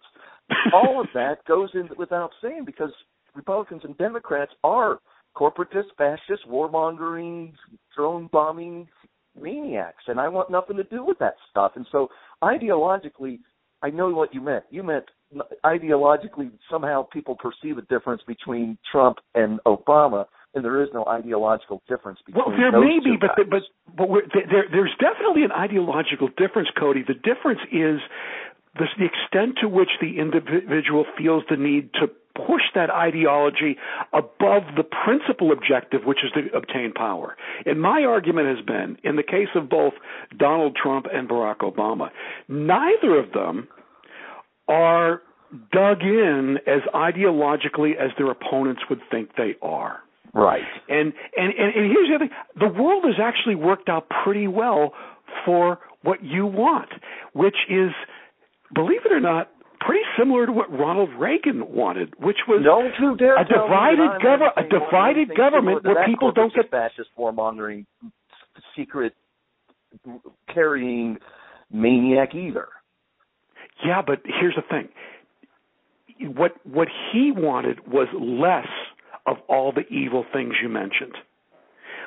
All 0.74 1.02
of 1.02 1.08
that 1.14 1.44
goes 1.46 1.70
in 1.74 1.90
without 1.98 2.32
saying 2.42 2.64
because 2.66 2.94
Republicans 3.38 3.82
and 3.86 3.98
Democrats 3.98 4.52
are 4.64 5.00
corporatist, 5.38 5.86
fascist, 5.98 6.46
warmongering, 6.50 7.54
drone 7.96 8.28
bombing 8.32 8.88
maniacs, 9.40 10.04
and 10.08 10.20
I 10.20 10.28
want 10.28 10.50
nothing 10.50 10.78
to 10.78 10.84
do 10.84 11.06
with 11.06 11.20
that 11.20 11.36
stuff. 11.50 11.74
And 11.76 11.86
so, 11.92 12.10
ideologically, 12.44 13.40
I 13.84 13.92
know 13.92 14.10
what 14.10 14.34
you 14.34 14.42
meant. 14.42 14.64
You 14.72 14.82
meant 14.82 15.06
ideologically 15.64 16.50
somehow 16.70 17.04
people 17.04 17.36
perceive 17.36 17.78
a 17.78 17.84
difference 17.84 18.24
between 18.28 18.78
Trump 18.92 19.18
and 19.36 19.60
Obama, 19.68 20.26
and 20.56 20.66
there 20.66 20.82
is 20.82 20.90
no 20.92 21.06
ideological 21.06 21.84
difference 21.88 22.20
between. 22.26 22.44
Well, 22.44 22.58
there 22.58 22.72
may 22.72 22.98
be, 23.04 23.18
but 23.22 23.32
but 23.38 23.62
but 23.96 24.08
there, 24.34 24.66
there's 24.72 24.96
definitely 25.00 25.44
an 25.44 25.52
ideological 25.52 26.30
difference, 26.30 26.70
Cody. 26.80 27.04
The 27.08 27.14
difference 27.14 27.62
is 27.72 28.00
the, 28.74 28.86
the 28.98 29.06
extent 29.06 29.60
to 29.62 29.68
which 29.68 29.90
the 30.02 30.18
individual 30.18 31.06
feels 31.16 31.44
the 31.50 31.58
need 31.58 31.94
to 32.02 32.10
push 32.46 32.62
that 32.76 32.90
ideology 32.90 33.78
above 34.14 34.64
the 34.76 34.84
principal 34.84 35.52
objective, 35.52 36.02
which 36.06 36.20
is 36.24 36.32
to 36.34 36.56
obtain 36.56 36.94
power. 36.94 37.36
And 37.66 37.82
my 37.82 38.04
argument 38.04 38.56
has 38.56 38.66
been, 38.66 38.98
in 39.04 39.16
the 39.16 39.24
case 39.24 39.50
of 39.56 39.70
both 39.70 39.94
Donald 40.38 40.78
Trump 40.82 41.08
and 41.12 41.28
Barack 41.28 41.58
Obama, 41.58 42.10
neither 42.48 43.18
of 43.18 43.32
them 43.34 43.68
are 44.68 45.22
dug 45.72 46.02
in 46.02 46.58
as 46.68 46.82
ideologically 46.94 47.96
as 47.96 48.12
their 48.18 48.32
opponents 48.32 48.82
would 48.90 49.00
think 49.10 49.32
they 49.38 49.56
are. 49.62 50.00
Right. 50.34 50.62
And 50.90 51.14
and 51.36 51.54
and, 51.58 51.76
and 51.76 51.92
here's 51.92 52.10
the 52.10 52.16
other 52.16 52.28
thing: 52.28 52.36
the 52.60 52.82
world 52.82 53.06
has 53.06 53.16
actually 53.22 53.56
worked 53.56 53.90
out 53.90 54.08
pretty 54.24 54.48
well 54.48 54.94
for 55.46 55.80
what 56.04 56.24
you 56.24 56.46
want, 56.46 56.90
which 57.34 57.56
is, 57.70 57.92
believe 58.74 59.02
it 59.06 59.12
or 59.12 59.20
not, 59.20 59.50
pretty 59.80 60.04
similar 60.18 60.46
to 60.46 60.52
what 60.52 60.72
Ronald 60.72 61.10
Reagan 61.18 61.74
wanted, 61.74 62.14
which 62.20 62.38
was 62.48 62.62
a 62.62 63.44
divided 63.44 64.22
government, 64.22 64.54
a 64.58 64.64
divided 64.64 65.36
government 65.36 65.84
where 65.84 66.06
people 66.06 66.32
don't 66.32 66.54
get 66.54 66.70
fascist 66.70 67.10
warmongering, 67.18 67.86
secret 68.76 69.14
carrying 70.54 71.18
maniac 71.72 72.36
either. 72.36 72.68
Yeah, 73.86 74.02
but 74.06 74.22
here's 74.26 74.56
the 74.56 74.64
thing. 74.70 74.90
What 76.36 76.54
what 76.66 76.88
he 77.12 77.32
wanted 77.32 77.88
was 77.88 78.08
less 78.14 78.68
of 79.26 79.38
all 79.48 79.72
the 79.72 79.86
evil 79.94 80.26
things 80.34 80.54
you 80.62 80.70
mentioned. 80.70 81.14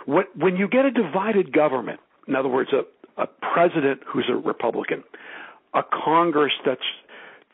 What 0.07 0.27
when 0.37 0.57
you 0.57 0.69
get 0.69 0.85
a 0.85 0.91
divided 0.91 1.53
government, 1.53 2.01
in 2.27 2.35
other 2.35 2.49
words, 2.49 2.71
a 2.73 2.83
a 3.21 3.27
president 3.53 4.01
who's 4.07 4.29
a 4.31 4.35
Republican, 4.35 5.05
a 5.75 5.83
Congress 6.05 6.53
that's 6.65 6.81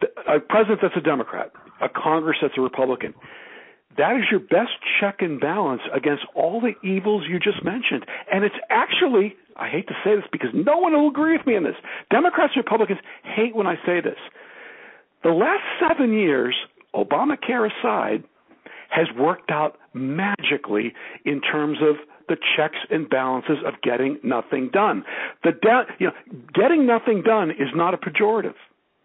a 0.03 0.41
president 0.41 0.81
that's 0.83 0.97
a 0.97 1.01
Democrat, 1.01 1.53
a 1.81 1.89
Congress 1.89 2.39
that's 2.43 2.55
a 2.57 2.61
Republican. 2.61 3.15
That 3.97 4.17
is 4.17 4.25
your 4.31 4.41
best 4.41 4.73
check 5.01 5.17
and 5.21 5.41
balance 5.41 5.83
against 5.95 6.25
all 6.35 6.61
the 6.61 6.75
evils 6.87 7.25
you 7.29 7.39
just 7.39 7.65
mentioned. 7.65 8.05
And 8.31 8.45
it's 8.45 8.57
actually, 8.69 9.35
I 9.57 9.69
hate 9.69 9.89
to 9.89 9.95
say 10.05 10.15
this 10.17 10.25
because 10.31 10.51
no 10.53 10.77
one 10.77 10.93
will 10.93 11.09
agree 11.09 11.37
with 11.37 11.47
me 11.47 11.57
on 11.57 11.65
this. 11.65 11.77
Democrats 12.11 12.53
and 12.55 12.65
Republicans 12.65 13.01
hate 13.23 13.57
when 13.57 13.67
I 13.67 13.77
say 13.87 14.01
this. 14.03 14.19
The 15.23 15.31
last 15.31 15.63
seven 15.81 16.13
years, 16.13 16.55
Obamacare 16.95 17.71
aside, 17.71 18.25
has 18.91 19.07
worked 19.19 19.51
out 19.51 19.79
magically 19.95 20.93
in 21.25 21.41
terms 21.41 21.79
of 21.81 21.97
the 22.29 22.37
checks 22.57 22.79
and 22.91 23.09
balances 23.09 23.59
of 23.65 23.75
getting 23.83 24.19
nothing 24.23 24.69
done. 24.73 25.05
The 25.43 25.53
you 25.99 26.09
know, 26.09 26.13
getting 26.55 26.87
nothing 26.87 27.23
done 27.23 27.51
is 27.51 27.69
not 27.75 27.95
a 27.95 27.97
pejorative. 27.97 28.55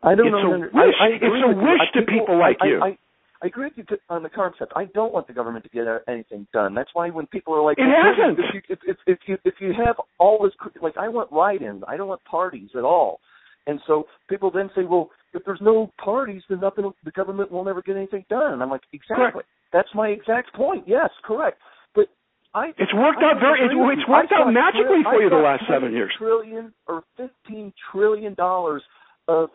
I 0.03 0.15
don't 0.15 0.27
it's 0.27 0.34
know. 0.34 0.53
A 0.53 0.60
wish. 0.60 0.96
I, 1.00 1.05
I 1.05 1.08
it's 1.22 1.46
a 1.46 1.53
wish 1.53 1.86
to 1.93 2.01
people, 2.01 2.25
people 2.25 2.39
like 2.39 2.58
I, 2.62 2.65
you. 2.67 2.81
I, 2.81 2.98
I 3.41 3.48
agree 3.48 3.72
with 3.75 3.88
you 3.89 3.98
on 4.10 4.24
the 4.24 4.29
concept. 4.29 4.74
I 4.75 4.86
don't 4.93 5.13
want 5.13 5.27
the 5.27 5.34
government 5.34 5.63
to 5.65 5.70
get 5.70 5.86
anything 6.08 6.48
done. 6.53 6.74
That's 6.75 6.89
why 6.93 7.10
when 7.10 7.25
people 7.27 7.53
are 7.53 7.63
like, 7.63 7.77
it 7.77 7.89
hasn't. 7.89 8.38
If 8.39 8.53
you, 8.53 8.62
if, 8.70 8.79
if, 8.86 8.98
if 9.08 9.20
you 9.27 9.38
if 9.46 9.55
you 9.60 9.74
have 9.84 9.96
all 10.20 10.43
this, 10.43 10.53
like 10.81 10.98
I 10.98 11.08
want 11.08 11.31
write-ins. 11.31 11.84
I 11.88 11.98
don't 11.98 12.08
want 12.08 12.24
parties 12.25 12.70
at 12.75 12.84
all. 12.84 13.20
And 13.67 13.79
so 13.86 14.05
people 14.29 14.50
then 14.50 14.70
say, 14.75 14.84
well, 14.84 15.10
if 15.34 15.43
there's 15.46 15.62
no 15.62 15.91
parties, 16.03 16.41
then 16.50 16.60
nothing. 16.62 16.91
The 17.05 17.12
government 17.12 17.51
will 17.51 17.63
never 17.63 17.81
get 17.81 17.96
anything 17.96 18.25
done. 18.29 18.53
And 18.53 18.63
I'm 18.63 18.70
like, 18.70 18.81
exactly. 18.93 19.31
Correct. 19.31 19.48
That's 19.74 19.89
my 19.96 20.10
exact 20.10 20.53
point. 20.53 20.86
Yes, 20.88 21.10
correct. 21.24 21.58
But 21.96 22.05
I 22.53 22.70
it's 22.77 22.93
worked 22.93 23.20
I 23.22 23.31
out 23.31 23.39
very 23.39 23.65
it's, 23.65 23.74
it's 23.74 24.10
worked 24.10 24.34
out 24.34 24.51
magically 24.51 25.01
for 25.03 25.22
you 25.22 25.29
the 25.29 25.36
last 25.38 25.63
seven 25.72 25.93
years. 25.93 26.12
Trillion 26.17 26.74
or 26.88 27.03
fifteen 27.17 27.72
trillion 27.91 28.34
dollars 28.34 28.84
of 29.27 29.50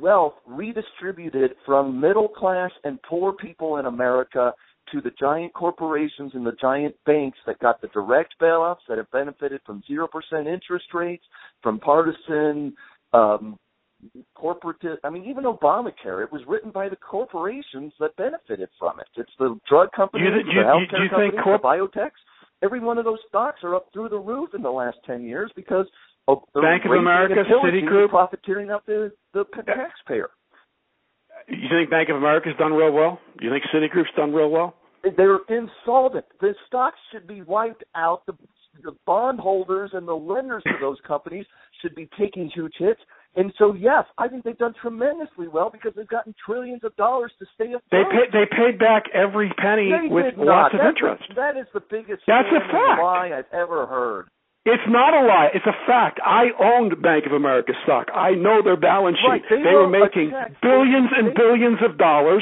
wealth 0.00 0.34
redistributed 0.46 1.52
from 1.64 2.00
middle 2.00 2.28
class 2.28 2.70
and 2.84 3.00
poor 3.02 3.32
people 3.32 3.78
in 3.78 3.86
America 3.86 4.52
to 4.92 5.00
the 5.00 5.10
giant 5.18 5.52
corporations 5.54 6.32
and 6.34 6.46
the 6.46 6.56
giant 6.60 6.94
banks 7.06 7.38
that 7.46 7.58
got 7.58 7.80
the 7.80 7.88
direct 7.88 8.34
bailouts 8.40 8.84
that 8.88 8.98
have 8.98 9.10
benefited 9.10 9.60
from 9.64 9.82
zero 9.86 10.06
percent 10.06 10.46
interest 10.46 10.86
rates, 10.92 11.24
from 11.62 11.78
partisan 11.80 12.74
um 13.12 13.58
corporate 14.34 14.76
I 15.02 15.10
mean 15.10 15.24
even 15.24 15.44
Obamacare, 15.44 16.22
it 16.22 16.32
was 16.32 16.42
written 16.46 16.70
by 16.70 16.88
the 16.88 16.96
corporations 16.96 17.92
that 18.00 18.16
benefited 18.16 18.68
from 18.78 19.00
it. 19.00 19.06
It's 19.16 19.30
the 19.38 19.58
drug 19.68 19.88
companies, 19.92 20.28
you, 20.44 20.52
you, 20.52 20.62
the 20.62 20.68
healthcare 20.68 21.04
you 21.04 21.10
companies, 21.10 21.40
corp- 21.42 21.62
the 21.62 21.68
biotechs. 21.68 22.10
Every 22.62 22.80
one 22.80 22.98
of 22.98 23.04
those 23.04 23.18
stocks 23.28 23.60
are 23.62 23.74
up 23.74 23.86
through 23.92 24.10
the 24.10 24.18
roof 24.18 24.50
in 24.54 24.62
the 24.62 24.70
last 24.70 24.98
ten 25.06 25.22
years 25.22 25.50
because 25.56 25.86
Oh, 26.26 26.42
Bank 26.54 26.84
of 26.86 26.92
America, 26.92 27.42
Citigroup, 27.64 28.08
profiteering 28.08 28.70
up 28.70 28.86
the 28.86 29.12
the 29.34 29.44
taxpayer. 29.66 30.30
You 31.48 31.68
think 31.70 31.90
Bank 31.90 32.08
of 32.08 32.16
America's 32.16 32.54
done 32.58 32.72
real 32.72 32.92
well? 32.92 33.20
You 33.40 33.50
think 33.50 33.64
Citigroup's 33.74 34.14
done 34.16 34.32
real 34.32 34.48
well? 34.48 34.74
They're 35.16 35.40
insolvent. 35.50 36.24
The 36.40 36.54
stocks 36.66 36.96
should 37.12 37.26
be 37.26 37.42
wiped 37.42 37.84
out. 37.94 38.24
The, 38.26 38.32
the 38.82 38.96
bondholders 39.06 39.90
and 39.92 40.08
the 40.08 40.14
lenders 40.14 40.62
to 40.64 40.72
those 40.80 40.96
companies 41.06 41.44
should 41.82 41.94
be 41.94 42.08
taking 42.18 42.50
huge 42.54 42.72
hits. 42.78 43.00
And 43.36 43.52
so, 43.58 43.74
yes, 43.74 44.04
I 44.16 44.28
think 44.28 44.44
they've 44.44 44.56
done 44.56 44.74
tremendously 44.80 45.48
well 45.48 45.68
because 45.68 45.92
they've 45.96 46.08
gotten 46.08 46.34
trillions 46.46 46.84
of 46.84 46.96
dollars 46.96 47.32
to 47.40 47.46
stay 47.54 47.66
afloat. 47.66 47.82
They 47.90 48.04
paid. 48.04 48.32
They 48.32 48.46
paid 48.56 48.78
back 48.78 49.04
every 49.12 49.52
penny 49.58 49.90
they 49.90 50.08
with 50.08 50.34
lots 50.38 50.72
of 50.72 50.80
That's 50.80 50.96
interest. 50.96 51.24
A, 51.32 51.34
that 51.34 51.56
is 51.58 51.66
the 51.74 51.80
biggest 51.90 52.22
That's 52.26 52.48
a 52.48 52.60
fact. 52.60 53.02
lie 53.02 53.32
I've 53.36 53.52
ever 53.52 53.86
heard. 53.86 54.28
It's 54.64 54.88
not 54.88 55.12
a 55.12 55.20
lie. 55.28 55.52
It's 55.52 55.68
a 55.68 55.76
fact. 55.84 56.24
I 56.24 56.48
owned 56.56 56.96
Bank 57.04 57.28
of 57.28 57.36
America 57.36 57.76
stock. 57.84 58.08
I 58.16 58.32
know 58.32 58.64
their 58.64 58.80
balance 58.80 59.20
sheet. 59.20 59.28
Right. 59.28 59.44
They, 59.44 59.60
they 59.60 59.76
were 59.76 59.92
making 59.92 60.32
billions 60.64 61.12
and 61.12 61.28
they- 61.28 61.36
billions 61.36 61.84
of 61.84 62.00
dollars. 62.00 62.40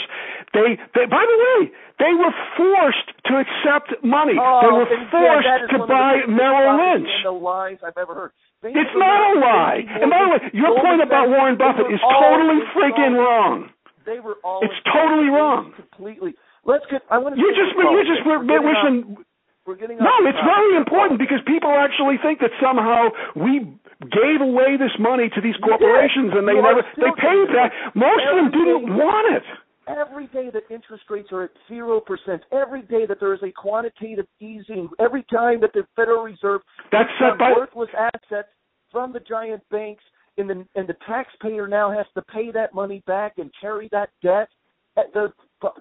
They, 0.54 0.78
they, 0.94 1.10
by 1.10 1.24
the 1.26 1.38
way, 1.42 1.74
they 1.98 2.14
were 2.14 2.30
forced 2.54 3.08
to 3.26 3.42
accept 3.42 3.90
money. 4.06 4.38
Oh, 4.38 4.62
they 4.62 4.70
were 4.70 4.86
and, 4.86 5.02
yeah, 5.02 5.10
forced 5.10 5.66
to 5.74 5.78
one 5.82 5.82
of 5.82 5.88
the 5.90 5.98
buy 5.98 6.14
Merrill 6.30 6.78
Lynch. 6.78 7.10
The 7.26 7.34
lies 7.34 7.82
I've 7.82 7.98
ever 7.98 8.14
heard. 8.14 8.32
Bank 8.62 8.78
It's 8.78 8.94
not 8.94 9.18
a 9.18 9.32
lie. 9.42 9.82
And 9.82 10.06
by 10.06 10.22
the 10.22 10.30
way, 10.30 10.40
your 10.54 10.78
point 10.78 11.02
about 11.02 11.26
Warren 11.26 11.58
Buffett 11.58 11.90
is 11.90 11.98
totally 11.98 12.62
freaking 12.70 13.18
wrong. 13.18 13.74
They 14.06 14.22
were 14.22 14.38
all 14.46 14.62
It's 14.62 14.78
totally 14.86 15.26
wrong. 15.26 15.74
Completely. 15.74 16.38
Let's 16.62 16.86
get. 16.86 17.02
I 17.10 17.18
want 17.18 17.34
to. 17.34 17.40
You 17.42 17.50
just, 17.50 17.74
you 17.74 18.02
just 18.06 18.22
were 18.22 18.38
wishing. 18.38 19.18
We're 19.64 19.76
getting 19.76 19.98
No, 19.98 20.10
it's 20.26 20.34
topic. 20.38 20.50
very 20.58 20.76
important 20.76 21.18
because 21.18 21.38
people 21.46 21.70
actually 21.70 22.18
think 22.18 22.40
that 22.40 22.50
somehow 22.60 23.10
we 23.36 23.62
gave 24.10 24.40
away 24.42 24.76
this 24.76 24.90
money 24.98 25.30
to 25.30 25.40
these 25.40 25.54
corporations 25.62 26.34
and 26.34 26.48
they 26.48 26.58
You 26.58 26.62
never 26.62 26.82
they 26.98 27.12
paid 27.14 27.46
that. 27.54 27.70
Most 27.94 28.26
of 28.26 28.34
them 28.42 28.50
didn't 28.50 28.86
day- 28.86 28.98
want 28.98 29.34
it. 29.38 29.44
Every 29.86 30.26
day 30.28 30.48
that 30.50 30.62
interest 30.70 31.04
rates 31.10 31.30
are 31.32 31.42
at 31.44 31.50
zero 31.68 32.00
percent, 32.00 32.42
every 32.52 32.82
day 32.82 33.04
that 33.06 33.18
there 33.18 33.34
is 33.34 33.42
a 33.42 33.50
quantitative 33.50 34.26
easing, 34.40 34.88
every 34.98 35.24
time 35.24 35.60
that 35.60 35.72
the 35.74 35.84
Federal 35.96 36.22
Reserve 36.22 36.62
That's 36.92 37.10
set 37.18 37.36
by 37.38 37.52
worthless 37.52 37.90
assets 37.94 38.48
from 38.92 39.12
the 39.12 39.18
giant 39.20 39.62
banks, 39.70 40.04
and 40.38 40.48
the 40.48 40.64
and 40.76 40.86
the 40.88 40.94
taxpayer 41.06 41.66
now 41.66 41.90
has 41.90 42.06
to 42.14 42.22
pay 42.22 42.50
that 42.52 42.72
money 42.74 43.02
back 43.06 43.38
and 43.38 43.50
carry 43.60 43.88
that 43.90 44.10
debt. 44.22 44.48
At 44.96 45.12
The 45.14 45.32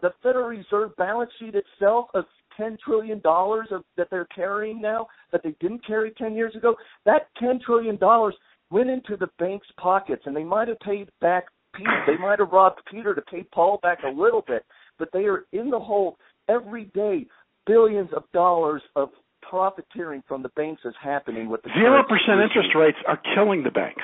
the 0.01 0.11
Federal 0.23 0.47
Reserve 0.47 0.95
balance 0.97 1.31
sheet 1.39 1.53
itself 1.55 2.07
of 2.15 2.25
ten 2.61 2.77
trillion 2.83 3.19
dollars 3.19 3.67
that 3.97 4.07
they're 4.09 4.27
carrying 4.35 4.81
now 4.81 5.07
that 5.31 5.41
they 5.43 5.55
didn't 5.59 5.85
carry 5.85 6.11
ten 6.11 6.33
years 6.35 6.55
ago. 6.55 6.75
That 7.05 7.27
ten 7.39 7.59
trillion 7.65 7.97
dollars 7.97 8.35
went 8.69 8.89
into 8.89 9.17
the 9.17 9.29
bank's 9.39 9.67
pockets, 9.77 10.23
and 10.25 10.35
they 10.35 10.43
might 10.43 10.67
have 10.67 10.79
paid 10.79 11.09
back 11.19 11.45
Peter. 11.75 12.03
They 12.07 12.17
might 12.17 12.39
have 12.39 12.51
robbed 12.51 12.81
Peter 12.89 13.15
to 13.15 13.21
pay 13.21 13.43
Paul 13.53 13.79
back 13.81 13.99
a 14.05 14.09
little 14.09 14.43
bit, 14.47 14.63
but 14.99 15.09
they 15.13 15.25
are 15.25 15.45
in 15.53 15.69
the 15.69 15.79
hole 15.79 16.17
every 16.47 16.85
day. 16.93 17.25
Billions 17.67 18.09
of 18.15 18.23
dollars 18.33 18.81
of 18.95 19.09
profiteering 19.47 20.23
from 20.27 20.41
the 20.41 20.49
banks 20.55 20.81
is 20.85 20.93
happening 21.01 21.49
with 21.49 21.61
the 21.63 21.69
zero 21.77 22.03
percent 22.03 22.41
interest 22.41 22.69
rates 22.75 22.97
are 23.07 23.19
killing 23.35 23.63
the 23.63 23.71
banks. 23.71 24.03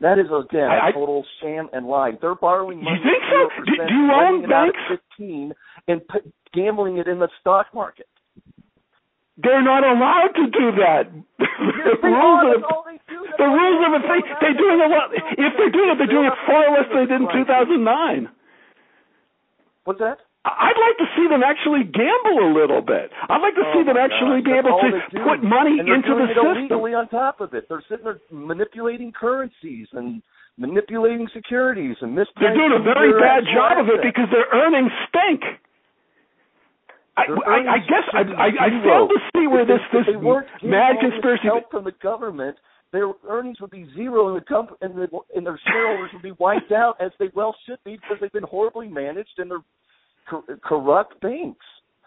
That 0.00 0.18
is 0.18 0.26
again 0.30 0.70
I- 0.70 0.78
I- 0.78 0.88
a 0.90 0.92
total 0.92 1.24
sham 1.40 1.68
and 1.72 1.86
lie. 1.86 2.12
They're 2.20 2.34
borrowing 2.36 2.78
You 2.78 2.84
money. 2.84 3.00
think 3.02 3.22
at 3.22 3.30
so? 3.30 3.48
0%, 3.50 3.66
Do- 3.66 3.86
do 3.88 3.94
you 3.94 4.12
own 4.12 4.44
at 4.44 4.50
banks? 4.50 4.78
Fifteen 4.88 5.54
and 5.88 6.06
p- 6.06 6.32
gambling 6.54 6.98
it 6.98 7.08
in 7.08 7.18
the 7.18 7.28
stock 7.40 7.66
market. 7.74 8.06
They're 9.40 9.62
not 9.62 9.84
allowed 9.84 10.34
to 10.34 10.46
do 10.50 10.72
that. 10.82 11.10
the 11.38 12.08
rules 12.08 12.54
of 12.56 12.60
That's 12.62 12.72
all 12.72 12.84
they 12.86 12.98
do. 13.08 13.22
That's 13.26 13.38
the 13.38 13.44
rules 13.46 13.78
they 13.80 13.96
of. 13.96 14.02
They, 14.02 14.08
They're 14.08 14.36
they're 14.40 14.54
doing 14.54 14.80
a 14.80 14.88
lot. 14.88 15.10
If 15.14 15.56
they're 15.56 15.70
doing 15.70 15.90
it, 15.90 15.98
they're 15.98 16.06
doing 16.06 16.26
it 16.26 16.32
far 16.46 16.70
less 16.74 16.88
than 16.90 16.98
they 16.98 17.06
did 17.06 17.20
in 17.22 17.28
2009. 17.46 18.28
What's 19.84 20.00
that? 20.00 20.18
I'd 20.44 20.78
like 20.80 20.96
to 21.02 21.08
see 21.18 21.26
them 21.28 21.42
actually 21.42 21.84
gamble 21.84 22.38
a 22.46 22.50
little 22.54 22.80
bit. 22.80 23.10
I'd 23.28 23.42
like 23.42 23.54
to 23.58 23.66
Oh 23.66 23.72
see 23.74 23.82
them 23.84 23.96
actually 23.98 24.40
God. 24.40 24.48
be 24.48 24.52
That's 24.54 24.66
able 24.66 24.78
to 24.80 25.18
put 25.26 25.38
money 25.44 25.76
and 25.82 25.88
into 25.88 26.14
the 26.14 26.28
system. 26.32 26.46
illegally 26.56 26.94
on 26.94 27.08
top 27.08 27.40
of 27.40 27.52
it. 27.54 27.66
They're 27.68 27.84
sitting 27.90 28.04
there 28.04 28.20
manipulating 28.30 29.12
currencies 29.12 29.88
and 29.92 30.22
manipulating 30.56 31.28
securities 31.34 31.96
and 32.00 32.16
They're 32.16 32.54
doing 32.54 32.72
a 32.74 32.82
very 32.82 33.12
bad 33.20 33.44
job 33.52 33.78
of 33.78 33.88
it 33.92 34.00
because 34.02 34.30
their 34.30 34.46
earnings 34.54 34.90
stink. 35.10 35.42
I, 37.18 37.22
I, 37.26 37.56
I 37.74 37.78
guess 37.82 38.06
I, 38.14 38.22
I, 38.38 38.48
I 38.66 38.68
fail 38.86 39.08
to 39.10 39.18
see 39.34 39.46
where 39.50 39.62
If 39.62 39.68
this 39.68 39.82
this 39.92 40.06
if 40.06 40.14
they 40.14 40.16
weren't 40.16 40.46
mad 40.62 40.96
conspiracy. 41.02 41.44
help 41.50 41.70
from 41.70 41.82
the 41.84 41.94
government 42.00 42.56
their 42.92 43.10
earnings 43.28 43.60
would 43.60 43.70
be 43.70 43.86
zero, 43.94 44.28
and 44.32 44.36
the 44.40 44.44
company 44.46 44.78
and, 44.80 44.94
the, 44.96 45.08
and 45.34 45.44
their 45.44 45.60
shareholders 45.66 46.10
would 46.14 46.22
be 46.22 46.32
wiped 46.38 46.72
out, 46.72 46.96
as 47.00 47.10
they 47.18 47.28
well 47.34 47.54
should 47.66 47.78
be, 47.84 47.96
because 47.96 48.16
they've 48.20 48.32
been 48.32 48.44
horribly 48.48 48.88
managed 48.88 49.34
and 49.38 49.50
they're 49.50 49.58
cor- 50.28 50.44
corrupt 50.62 51.20
banks 51.20 51.64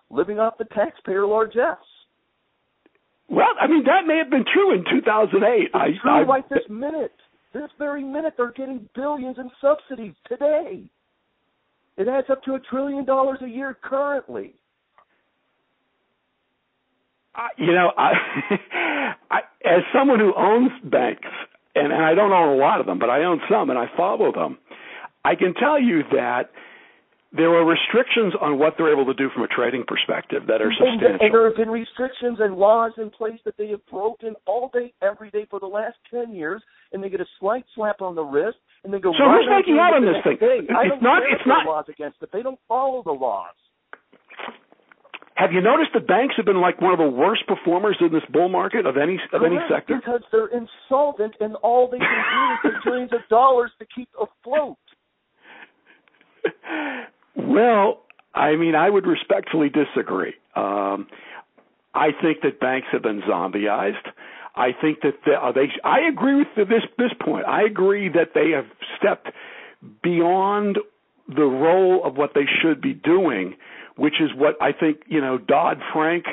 living 0.10 0.40
off 0.40 0.58
the 0.58 0.66
taxpayer 0.66 1.26
largesse. 1.26 1.78
Well, 3.30 3.48
I 3.60 3.68
mean 3.68 3.84
that 3.86 4.06
may 4.06 4.18
have 4.18 4.30
been 4.30 4.46
true 4.52 4.74
in 4.74 4.84
2008. 4.90 5.62
It's 5.62 5.72
I, 5.74 5.88
true 6.02 6.12
I, 6.12 6.22
right 6.22 6.50
this 6.50 6.68
minute. 6.70 7.14
This 7.54 7.70
very 7.78 8.04
minute, 8.04 8.34
they're 8.38 8.52
getting 8.52 8.88
billions 8.96 9.38
in 9.38 9.52
subsidies 9.60 10.14
today. 10.28 10.84
It 11.98 12.08
adds 12.08 12.28
up 12.30 12.44
to 12.44 12.54
a 12.54 12.60
trillion 12.60 13.06
dollars 13.06 13.40
a 13.42 13.48
year 13.48 13.78
currently. 13.82 14.54
I, 17.36 17.48
you 17.58 17.74
know, 17.74 17.92
I, 17.98 18.12
I, 19.32 19.40
as 19.66 19.84
someone 19.94 20.20
who 20.20 20.34
owns 20.36 20.72
banks, 20.84 21.28
and, 21.76 21.92
and 21.92 22.04
I 22.04 22.14
don't 22.14 22.32
own 22.32 22.50
a 22.50 22.56
lot 22.56 22.80
of 22.80 22.86
them, 22.86 23.00
but 23.00 23.10
I 23.10 23.24
own 23.24 23.42
some 23.50 23.70
and 23.70 23.80
I 23.80 23.86
follow 23.96 24.32
them. 24.32 24.58
I 25.24 25.36
can 25.36 25.54
tell 25.54 25.80
you 25.80 26.02
that 26.12 26.52
there 27.34 27.56
are 27.56 27.64
restrictions 27.66 28.34
on 28.42 28.60
what 28.60 28.76
they're 28.78 28.92
able 28.92 29.06
to 29.06 29.14
do 29.14 29.30
from 29.34 29.44
a 29.44 29.48
trading 29.48 29.84
perspective 29.88 30.44
that 30.48 30.62
are 30.62 30.72
substantial. 30.76 31.18
and 31.22 31.34
there 31.34 31.48
have 31.48 31.56
been 31.56 31.70
restrictions 31.72 32.40
and 32.42 32.56
laws 32.58 32.92
in 32.98 33.10
place 33.10 33.40
that 33.46 33.56
they 33.58 33.70
have 33.70 33.80
broken 33.88 34.36
all 34.46 34.70
day, 34.74 34.92
every 35.02 35.30
day 35.32 35.48
for 35.50 35.60
the 35.60 35.66
last 35.68 35.96
ten 36.12 36.34
years, 36.34 36.62
and 36.92 37.02
they 37.04 37.10
get 37.10 37.22
a 37.22 37.28
slight 37.40 37.64
slap 37.74 38.02
on 38.02 38.16
the 38.16 38.24
wrist, 38.24 38.58
and 38.84 38.94
they 38.94 39.00
go. 39.00 39.14
So 39.14 39.24
who's 39.32 39.48
making 39.50 39.80
out 39.80 39.94
on 39.96 40.04
this 40.04 40.20
thing? 40.24 40.38
Day. 40.44 40.68
I 40.76 40.88
don't 40.90 41.02
not- 41.02 41.24
care 41.24 41.32
it's 41.32 41.42
if 41.42 41.46
there 41.46 41.54
are 41.56 41.64
not- 41.64 41.72
laws 41.72 41.86
against 41.88 42.22
it. 42.22 42.32
They 42.34 42.44
don't 42.44 42.60
follow 42.68 43.02
the 43.04 43.14
laws. 43.14 43.56
Have 45.36 45.54
you 45.54 45.62
noticed 45.62 45.92
that 45.94 46.06
banks 46.06 46.36
have 46.36 46.46
been 46.46 46.60
like 46.62 46.82
one 46.82 46.92
of 46.94 47.00
the 47.00 47.10
worst 47.10 47.48
performers 47.48 47.98
in 48.02 48.12
this 48.12 48.22
bull 48.30 48.50
market 48.50 48.86
of 48.86 48.98
any 48.98 49.20
of 49.32 49.42
any 49.42 49.58
sector? 49.70 49.96
Because 49.96 50.22
they're 50.32 50.50
insolvent, 50.52 51.36
and 51.40 51.56
all 51.64 51.88
they 51.88 51.98
can 51.98 52.08
do 52.64 52.68
is 52.68 52.74
get 52.74 52.82
trillions 52.84 53.14
of 53.14 53.22
dollars 53.30 53.72
to 53.80 53.86
keep 53.86 54.10
afloat. 54.20 54.78
well, 57.36 58.04
I 58.34 58.56
mean, 58.56 58.76
I 58.76 58.90
would 58.90 59.06
respectfully 59.06 59.70
disagree. 59.70 60.34
Um, 60.56 61.08
I 61.94 62.10
think 62.22 62.42
that 62.44 62.60
banks 62.60 62.88
have 62.92 63.02
been 63.02 63.22
zombieized. 63.22 64.08
I 64.56 64.70
think 64.80 65.02
that 65.02 65.14
they, 65.26 65.34
uh, 65.34 65.52
they 65.52 65.68
I 65.84 66.02
agree 66.08 66.36
with 66.36 66.48
this 66.56 66.84
this 66.98 67.12
point. 67.24 67.46
I 67.46 67.64
agree 67.64 68.10
that 68.10 68.32
they 68.34 68.52
have 68.52 68.66
stepped 68.98 69.30
beyond 70.04 70.78
the 71.28 71.44
role 71.44 72.04
of 72.04 72.18
what 72.18 72.32
they 72.36 72.46
should 72.62 72.82
be 72.82 72.94
doing, 72.94 73.56
which 73.96 74.16
is 74.20 74.30
what 74.36 74.62
I 74.62 74.74
think 74.74 75.04
you 75.08 75.22
know 75.22 75.38
Dodd 75.38 75.80
Frank 75.94 76.26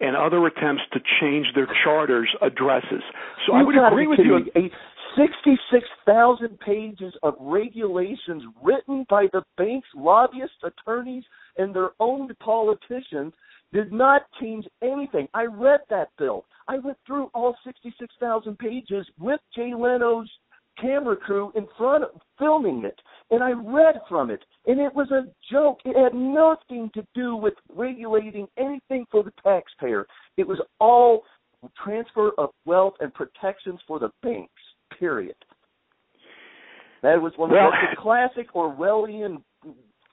and 0.00 0.16
other 0.16 0.44
attempts 0.46 0.82
to 0.92 1.00
change 1.20 1.46
their 1.54 1.68
charters 1.84 2.28
addresses. 2.42 3.02
So 3.46 3.54
I 3.54 3.62
would 3.62 3.76
agree 3.76 4.06
with 4.06 4.18
you. 4.18 4.70
Me. 5.16 5.24
A 5.24 5.28
66,000 5.28 6.58
pages 6.60 7.14
of 7.22 7.34
regulations 7.40 8.42
written 8.62 9.04
by 9.08 9.26
the 9.32 9.42
bank's 9.56 9.88
lobbyists, 9.94 10.56
attorneys, 10.62 11.24
and 11.56 11.74
their 11.74 11.90
own 12.00 12.28
politicians 12.40 13.32
did 13.72 13.92
not 13.92 14.22
change 14.40 14.66
anything. 14.82 15.28
I 15.34 15.44
read 15.44 15.80
that 15.90 16.08
bill. 16.18 16.44
I 16.68 16.78
went 16.78 16.98
through 17.06 17.30
all 17.34 17.56
66,000 17.64 18.58
pages 18.58 19.06
with 19.18 19.40
Jay 19.54 19.72
Leno's 19.74 20.30
camera 20.80 21.16
crew 21.16 21.52
in 21.54 21.66
front 21.76 22.04
of 22.04 22.20
filming 22.38 22.84
it, 22.84 22.98
and 23.30 23.42
I 23.42 23.50
read 23.50 24.00
from 24.08 24.30
it, 24.30 24.44
and 24.66 24.80
it 24.80 24.94
was 24.94 25.10
a 25.10 25.26
joke. 25.50 25.80
It 25.84 25.96
had 25.96 26.14
nothing 26.14 26.90
to 26.94 27.06
do 27.14 27.36
with 27.36 27.54
regulating 27.74 28.46
anything 28.56 29.06
for 29.10 29.22
the 29.22 29.32
taxpayer. 29.42 30.06
It 30.36 30.46
was 30.46 30.60
all 30.80 31.24
transfer 31.82 32.30
of 32.38 32.50
wealth 32.64 32.94
and 33.00 33.12
protections 33.14 33.80
for 33.86 33.98
the 33.98 34.10
banks. 34.22 34.61
Period. 34.98 35.36
That 37.02 37.20
was 37.20 37.32
one 37.36 37.50
Well- 37.50 37.68
of 37.68 37.74
the 37.90 37.96
classic 38.00 38.52
Orwellian 38.54 39.42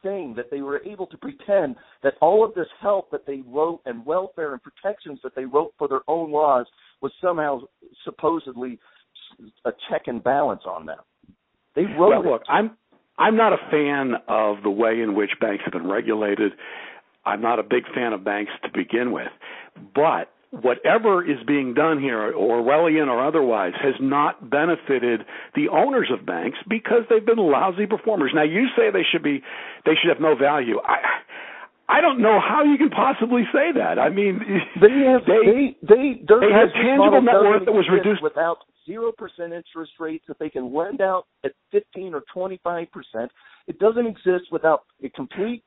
thing 0.02 0.34
that 0.38 0.50
they 0.50 0.62
were 0.62 0.82
able 0.86 1.06
to 1.08 1.18
pretend 1.18 1.76
that 2.04 2.14
all 2.22 2.44
of 2.46 2.54
this 2.54 2.68
help 2.80 3.12
that 3.12 3.26
they 3.26 3.42
wrote 3.46 3.82
and 3.86 4.06
welfare 4.06 4.54
and 4.54 4.62
protections 4.64 5.20
that 5.24 5.36
they 5.36 5.44
wrote 5.44 5.74
for 5.78 5.90
their 5.90 6.02
own 6.08 6.32
laws 6.32 6.66
was 7.02 7.12
somehow 7.22 7.60
supposedly 8.06 8.80
a 9.66 9.72
check 9.90 10.04
and 10.08 10.24
balance 10.24 10.62
on 10.66 10.86
them. 10.86 11.00
They 11.76 11.84
wrote 11.84 12.10
Well, 12.10 12.22
it. 12.24 12.26
look, 12.28 12.42
I'm 12.48 12.72
I'm 13.18 13.36
not 13.36 13.52
a 13.52 13.58
fan 13.70 14.14
of 14.30 14.64
the 14.64 14.70
way 14.70 15.02
in 15.02 15.14
which 15.16 15.32
banks 15.42 15.66
have 15.66 15.74
been 15.74 15.90
regulated. 15.90 16.54
I'm 17.26 17.42
not 17.42 17.60
a 17.60 17.64
big 17.64 17.84
fan 17.94 18.14
of 18.14 18.24
banks 18.24 18.54
to 18.64 18.70
begin 18.74 19.12
with, 19.12 19.28
but 19.94 20.32
whatever 20.52 21.24
is 21.24 21.38
being 21.46 21.74
done 21.74 22.02
here, 22.02 22.34
Orwellian 22.34 23.08
or 23.08 23.26
otherwise, 23.26 23.74
has 23.82 23.96
not 24.00 24.50
benefited 24.50 25.22
the 25.56 25.70
owners 25.70 26.10
of 26.12 26.26
banks 26.26 26.58
because 26.68 27.04
they've 27.10 27.26
been 27.26 27.38
lousy 27.38 27.86
performers. 27.86 28.32
Now, 28.34 28.44
you 28.44 28.68
say 28.76 28.92
they 28.92 29.06
should 29.10 29.24
be, 29.24 29.42
they 29.86 29.94
should 30.02 30.10
have 30.10 30.22
no 30.22 30.36
value. 30.36 30.80
I, 30.84 30.98
I 31.90 32.02
don't 32.02 32.22
know 32.22 32.40
how 32.40 32.64
you 32.64 32.78
can 32.78 32.90
possibly 32.90 33.44
say 33.52 33.72
that. 33.76 33.98
I 33.98 34.10
mean, 34.10 34.40
They 34.82 35.06
have 35.10 35.22
they, 35.26 35.76
they 35.82 35.88
they 35.88 36.22
they 36.22 36.52
had 36.54 36.70
tangible 36.74 37.22
net 37.22 37.34
worth 37.42 37.66
that 37.66 37.72
was 37.72 37.90
reduced- 37.92 38.22
without 38.22 38.58
zero 38.86 39.12
percent 39.12 39.54
interest 39.54 39.94
rates 40.00 40.24
that 40.28 40.38
they 40.40 40.50
can 40.50 40.74
lend 40.74 41.02
out 41.02 41.26
at 41.44 41.52
fifteen 41.72 42.14
or 42.14 42.22
twenty 42.32 42.60
five 42.64 42.88
percent. 42.92 43.32
It 43.68 43.80
doesn't 43.80 44.06
exist 44.06 44.52
without 44.52 44.84
a 45.04 45.10
complete, 45.10 45.64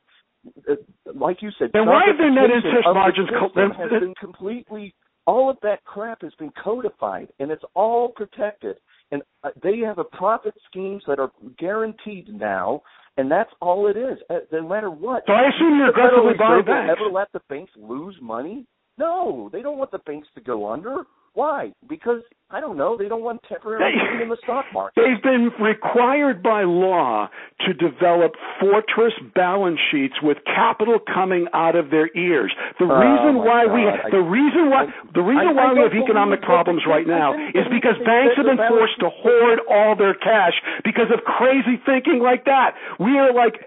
like 1.14 1.42
you 1.42 1.50
said. 1.58 1.70
Then 1.72 1.86
why 1.86 2.02
have 2.06 2.18
their 2.18 2.30
net 2.30 2.50
interest 2.50 2.86
margins 2.92 3.28
co- 3.30 3.50
then- 3.54 3.70
has 3.70 3.90
been 3.90 4.14
completely. 4.20 4.94
All 5.24 5.48
of 5.48 5.56
that 5.62 5.84
crap 5.84 6.22
has 6.22 6.32
been 6.36 6.50
codified, 6.62 7.28
and 7.38 7.52
it's 7.52 7.62
all 7.74 8.08
protected. 8.08 8.76
And 9.12 9.22
uh, 9.44 9.50
they 9.62 9.78
have 9.78 9.98
a 9.98 10.04
profit 10.04 10.54
schemes 10.68 11.04
that 11.06 11.20
are 11.20 11.30
guaranteed 11.58 12.28
now, 12.28 12.82
and 13.18 13.30
that's 13.30 13.50
all 13.60 13.86
it 13.86 13.96
is. 13.96 14.18
Uh, 14.28 14.38
no 14.50 14.68
matter 14.68 14.90
what. 14.90 15.22
so 15.28 15.32
I 15.32 15.42
assume 15.54 15.76
you're 15.78 15.90
aggressively 15.90 16.32
buying 16.36 16.64
banks. 16.64 16.96
ever 16.98 17.08
let 17.08 17.28
the 17.32 17.40
banks 17.48 17.70
lose 17.76 18.16
money? 18.20 18.66
No, 18.98 19.48
they 19.52 19.62
don't 19.62 19.78
want 19.78 19.92
the 19.92 19.98
banks 19.98 20.26
to 20.34 20.40
go 20.40 20.68
under. 20.68 21.04
Why? 21.34 21.72
Because 21.88 22.22
I 22.52 22.60
don't 22.60 22.76
know. 22.76 22.98
They 22.98 23.08
don't 23.08 23.22
want 23.22 23.40
temporary 23.48 23.80
they, 23.80 24.22
in 24.22 24.28
the 24.28 24.36
stock 24.44 24.66
market. 24.74 25.00
They've 25.00 25.22
been 25.22 25.50
required 25.58 26.42
by 26.42 26.64
law 26.64 27.30
to 27.64 27.72
develop 27.72 28.32
fortress 28.60 29.14
balance 29.34 29.80
sheets 29.90 30.14
with 30.22 30.36
capital 30.44 30.98
coming 31.00 31.46
out 31.54 31.76
of 31.76 31.88
their 31.88 32.10
ears. 32.14 32.52
The 32.78 32.84
Oh, 32.84 33.00
reason 33.00 33.40
why 33.40 33.64
we 33.64 33.82
God. 33.84 34.00
I- 34.04 34.10
the 34.10 34.20
reason 34.20 34.68
why 34.68 34.92
the 35.14 35.22
reason 35.22 35.48
I- 35.48 35.52
why 35.52 35.64
I 35.70 35.72
we 35.72 35.80
have 35.80 35.94
economic 35.94 36.42
problems 36.42 36.84
right 36.84 37.06
now 37.06 37.32
is 37.32 37.66
because 37.68 37.96
banks 38.04 38.36
have 38.36 38.44
been 38.44 38.58
forced 38.58 39.00
to 39.00 39.08
hoard 39.08 39.60
all 39.68 39.94
their 39.96 40.14
cash 40.14 40.60
because 40.84 41.10
of 41.10 41.24
crazy 41.24 41.78
thinking 41.86 42.20
like 42.20 42.44
that. 42.44 42.74
We 42.98 43.18
are 43.18 43.32
like 43.32 43.64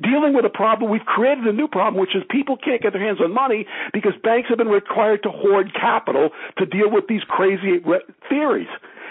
dealing 0.00 0.32
with 0.32 0.44
a 0.44 0.50
problem. 0.50 0.90
We've 0.90 1.04
created 1.04 1.46
a 1.46 1.52
new 1.52 1.68
problem, 1.68 2.00
which 2.00 2.14
is 2.14 2.22
people 2.30 2.56
can't 2.56 2.80
get 2.80 2.92
their 2.92 3.02
hands 3.02 3.20
on 3.20 3.32
money 3.32 3.66
because 3.92 4.14
banks 4.22 4.48
have 4.48 4.58
been 4.58 4.68
required 4.68 5.22
to 5.24 5.30
hoard 5.30 5.74
capital 5.74 6.30
to 6.56 6.66
deal 6.66 6.88
with 6.88 7.06
these 7.08 7.24
crazy 7.24 7.80
theories. 8.28 8.68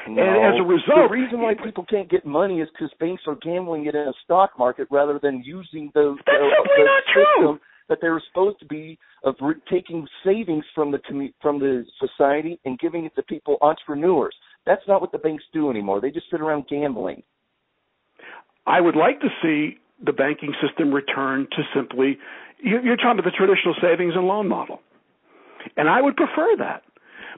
No. 0.08 0.24
And 0.24 0.56
as 0.56 0.60
a 0.60 0.64
result, 0.64 1.10
the 1.10 1.14
reason 1.14 1.42
why 1.42 1.54
people 1.54 1.84
can't 1.84 2.10
get 2.10 2.26
money 2.26 2.62
is 2.62 2.70
because 2.72 2.90
banks 3.00 3.24
are 3.28 3.36
gambling 3.42 3.88
it 3.88 3.96
in 3.96 4.02
a 4.08 4.14
stock 4.24 4.52
market 4.58 4.88
rather 4.90 5.20
than 5.22 5.44
using 5.44 5.92
the, 5.94 6.16
That's 6.26 6.38
the, 6.40 6.50
simply 6.64 6.86
not 6.86 7.04
true. 7.14 7.60
that 7.90 7.98
they 8.02 8.08
were 8.10 8.22
supposed 8.30 8.60
to 8.60 8.66
be 8.66 8.98
of 9.24 9.36
re- 9.42 9.56
taking 9.70 10.08
savings 10.24 10.64
from 10.74 10.92
the 10.92 11.00
commu- 11.00 11.34
from 11.42 11.60
the 11.60 11.84
society 12.00 12.58
and 12.64 12.80
giving 12.80 13.04
it 13.06 13.16
to 13.16 13.24
people 13.24 13.58
entrepreneurs. 13.62 14.36
That's 14.66 14.82
not 14.88 15.02
what 15.02 15.12
the 15.12 15.18
banks 15.18 15.44
do 15.54 15.70
anymore. 15.70 16.00
They 16.00 16.12
just 16.12 16.30
sit 16.32 16.40
around 16.40 16.68
gambling. 16.70 17.24
I 18.66 18.80
would 18.82 18.96
like 18.96 19.20
to 19.22 19.30
see 19.42 19.78
the 20.06 20.14
banking 20.14 20.54
system 20.62 20.94
return 20.94 21.48
to 21.52 21.64
simply 21.76 22.18
you- 22.60 22.80
you're 22.82 22.98
talking 22.98 23.20
about 23.20 23.26
the 23.26 23.32
traditional 23.32 23.76
savings 23.82 24.16
and 24.16 24.28
loan 24.28 24.48
model, 24.48 24.82
and 25.76 25.90
I 25.90 26.02
would 26.02 26.16
prefer 26.16 26.56
that. 26.58 26.84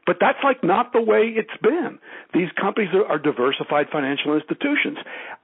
But 0.05 0.17
that's 0.19 0.37
like 0.43 0.63
not 0.63 0.93
the 0.93 1.01
way 1.01 1.33
it's 1.35 1.55
been. 1.61 1.99
These 2.33 2.49
companies 2.59 2.89
are, 2.93 3.05
are 3.05 3.19
diversified 3.19 3.87
financial 3.91 4.35
institutions. 4.35 4.97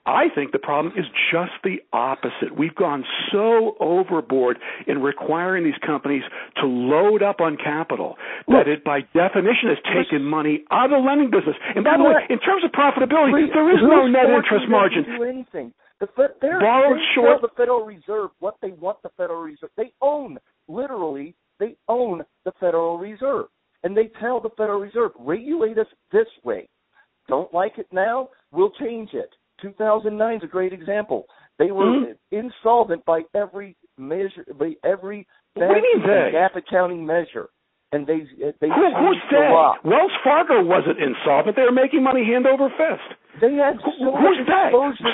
I 0.06 0.30
think 0.34 0.52
the 0.52 0.60
problem 0.60 0.94
is 0.98 1.06
just 1.32 1.52
the 1.64 1.78
opposite. 1.94 2.56
We've 2.58 2.76
gone 2.76 3.04
so 3.32 3.76
overboard 3.80 4.58
in 4.88 5.02
requiring 5.02 5.64
these 5.64 5.80
companies 5.86 6.24
to 6.62 6.68
load 6.68 7.24
up 7.24 7.42
on 7.42 7.58
capital 7.58 8.16
that 8.48 8.68
it, 8.68 8.84
by 8.84 9.02
definition, 9.14 9.70
has 9.70 9.80
taken 9.94 10.24
money 10.24 10.64
out 10.72 10.86
of 10.86 10.92
the 10.92 10.98
lending 11.06 11.32
business. 11.32 11.56
And 11.76 11.84
by 11.84 11.98
the 11.98 12.04
way, 12.04 12.22
in 12.30 12.40
terms 12.40 12.64
of 12.64 12.72
profitability, 12.72 13.34
Wait, 13.34 13.50
there 13.54 13.70
is 13.74 13.82
no 13.82 14.08
net 14.08 14.30
interest 14.30 14.66
margin. 14.70 15.04
Do 15.06 15.24
anything? 15.24 15.74
The 16.00 16.08
Fed, 16.16 16.32
they're, 16.42 16.60
Borrowed 16.60 16.98
they 16.98 17.04
short- 17.16 17.40
tell 17.40 17.50
the 17.50 17.56
Federal 17.56 17.86
Reserve 17.86 18.30
what 18.40 18.56
they 18.62 18.72
want 18.72 19.02
the 19.02 19.10
Federal 19.18 19.42
Reserve. 19.42 19.70
They 19.78 19.92
own 20.02 20.38
literally. 20.68 21.36
They 21.58 21.78
own 21.88 22.24
the 22.44 22.52
Federal 22.60 22.98
Reserve, 22.98 23.46
and 23.86 23.96
they 23.96 24.10
tell 24.20 24.42
the 24.42 24.50
Federal 24.58 24.80
Reserve 24.82 25.12
regulate 25.20 25.78
us 25.78 25.88
this 26.12 26.28
way. 26.44 26.68
Don't 27.30 27.54
like 27.54 27.78
it 27.78 27.88
now? 27.94 28.30
We'll 28.52 28.72
change 28.72 29.12
it. 29.14 29.30
2009 29.62 30.38
is 30.38 30.44
a 30.44 30.48
great 30.48 30.74
example. 30.74 31.28
They 31.58 31.72
were 31.72 31.86
Mhm. 31.86 32.18
insolvent 32.32 33.06
by 33.06 33.24
every 33.34 33.78
measure, 33.98 34.44
by 34.60 34.76
every 34.84 35.26
What 35.56 35.70
do 35.70 35.76
you 35.76 35.82
mean 35.82 36.00
banking 36.02 36.12
and 36.12 36.34
they? 36.34 36.38
GAAP 36.38 36.56
accounting 36.58 37.06
measure, 37.06 37.48
and 37.94 38.06
they 38.06 38.20
they 38.60 38.68
Who, 38.68 38.90
who's 38.94 39.22
they? 39.32 39.50
Wells 39.86 40.12
Fargo 40.24 40.62
wasn't 40.66 41.00
insolvent; 41.00 41.56
they 41.56 41.64
were 41.64 41.72
making 41.72 42.04
money 42.04 42.26
hand 42.26 42.46
over 42.46 42.70
fist. 42.72 43.08
They 43.40 43.54
had 43.54 43.80
so 43.80 44.12
who's 44.12 44.46
they? 44.46 44.72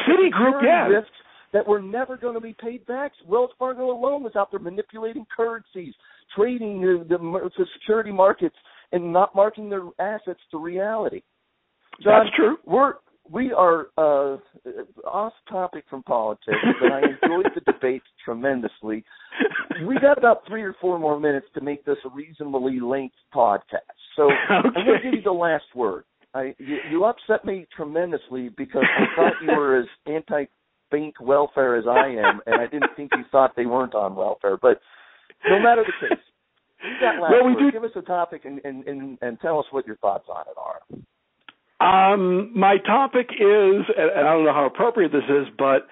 Citigroup, 0.07 0.63
yeah. 0.63 0.87
Risks 0.87 1.11
that 1.53 1.67
were 1.67 1.81
never 1.81 2.17
going 2.17 2.33
to 2.33 2.41
be 2.41 2.55
paid 2.59 2.85
back. 2.85 3.11
Wells 3.27 3.51
Fargo 3.59 3.91
alone 3.91 4.23
was 4.23 4.35
out 4.35 4.51
there 4.51 4.59
manipulating 4.59 5.25
currencies, 5.35 5.93
trading 6.35 6.81
the, 6.81 7.05
the, 7.09 7.17
the 7.17 7.65
security 7.79 8.11
markets, 8.11 8.55
and 8.91 9.11
not 9.11 9.35
marking 9.35 9.69
their 9.69 9.83
assets 9.99 10.39
to 10.51 10.57
reality. 10.57 11.21
John, 12.01 12.25
That's 12.25 12.35
true. 12.35 12.57
We're 12.65 12.93
we 13.29 13.53
are 13.53 13.87
uh, 13.97 14.37
off 15.07 15.33
topic 15.49 15.85
from 15.89 16.03
politics, 16.03 16.57
but 16.81 16.91
I 16.91 16.99
enjoyed 17.23 17.51
the 17.55 17.71
debate 17.71 18.01
tremendously. 18.25 19.05
We 19.87 19.95
got 19.99 20.17
about 20.17 20.41
three 20.47 20.63
or 20.63 20.75
four 20.81 20.99
more 20.99 21.19
minutes 21.19 21.45
to 21.53 21.61
make 21.61 21.85
this 21.85 21.97
a 22.05 22.09
reasonably 22.13 22.79
length 22.79 23.15
podcast, 23.33 23.79
so 24.17 24.23
okay. 24.23 24.33
I'm 24.49 24.85
going 24.85 24.97
to 24.97 25.03
give 25.03 25.13
you 25.13 25.21
the 25.21 25.31
last 25.31 25.63
word. 25.75 26.03
I 26.33 26.55
you, 26.57 26.77
you 26.89 27.05
upset 27.05 27.45
me 27.45 27.67
tremendously 27.75 28.49
because 28.57 28.83
I 28.83 29.15
thought 29.15 29.33
you 29.41 29.55
were 29.55 29.79
as 29.79 29.87
anti 30.07 30.45
bank 30.91 31.15
welfare 31.21 31.75
as 31.75 31.85
I 31.87 32.09
am, 32.09 32.41
and 32.45 32.61
I 32.61 32.67
didn't 32.67 32.91
think 32.95 33.11
you 33.15 33.23
thought 33.31 33.55
they 33.55 33.65
weren't 33.65 33.95
on 33.95 34.15
welfare. 34.15 34.57
But 34.61 34.79
no 35.49 35.59
matter 35.59 35.83
the 35.83 36.07
case, 36.07 36.19
you 36.83 36.91
got 36.99 37.21
last 37.21 37.31
well, 37.31 37.45
we 37.45 37.53
word. 37.53 37.71
Do... 37.71 37.71
Give 37.71 37.83
us 37.83 37.95
a 37.95 38.01
topic 38.01 38.45
and, 38.45 38.61
and, 38.63 38.85
and, 38.87 39.17
and 39.21 39.39
tell 39.39 39.59
us 39.59 39.65
what 39.71 39.87
your 39.87 39.97
thoughts 39.97 40.25
on 40.29 40.45
it 40.47 40.57
are. 40.57 40.81
Um, 41.81 42.51
my 42.57 42.77
topic 42.85 43.29
is, 43.31 43.85
and 43.97 44.27
I 44.27 44.33
don't 44.33 44.45
know 44.45 44.53
how 44.53 44.67
appropriate 44.67 45.11
this 45.11 45.23
is, 45.27 45.47
but 45.57 45.87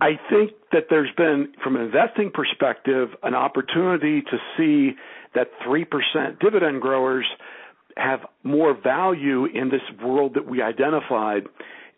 I 0.00 0.12
think 0.30 0.52
that 0.72 0.84
there's 0.88 1.10
been, 1.16 1.52
from 1.62 1.76
an 1.76 1.82
investing 1.82 2.30
perspective, 2.32 3.08
an 3.22 3.34
opportunity 3.34 4.22
to 4.22 4.36
see 4.56 4.96
that 5.34 5.48
3% 5.66 6.40
dividend 6.40 6.80
growers 6.80 7.26
have 7.96 8.20
more 8.42 8.76
value 8.78 9.46
in 9.46 9.70
this 9.70 9.80
world 10.02 10.34
that 10.34 10.46
we 10.46 10.62
identified 10.62 11.44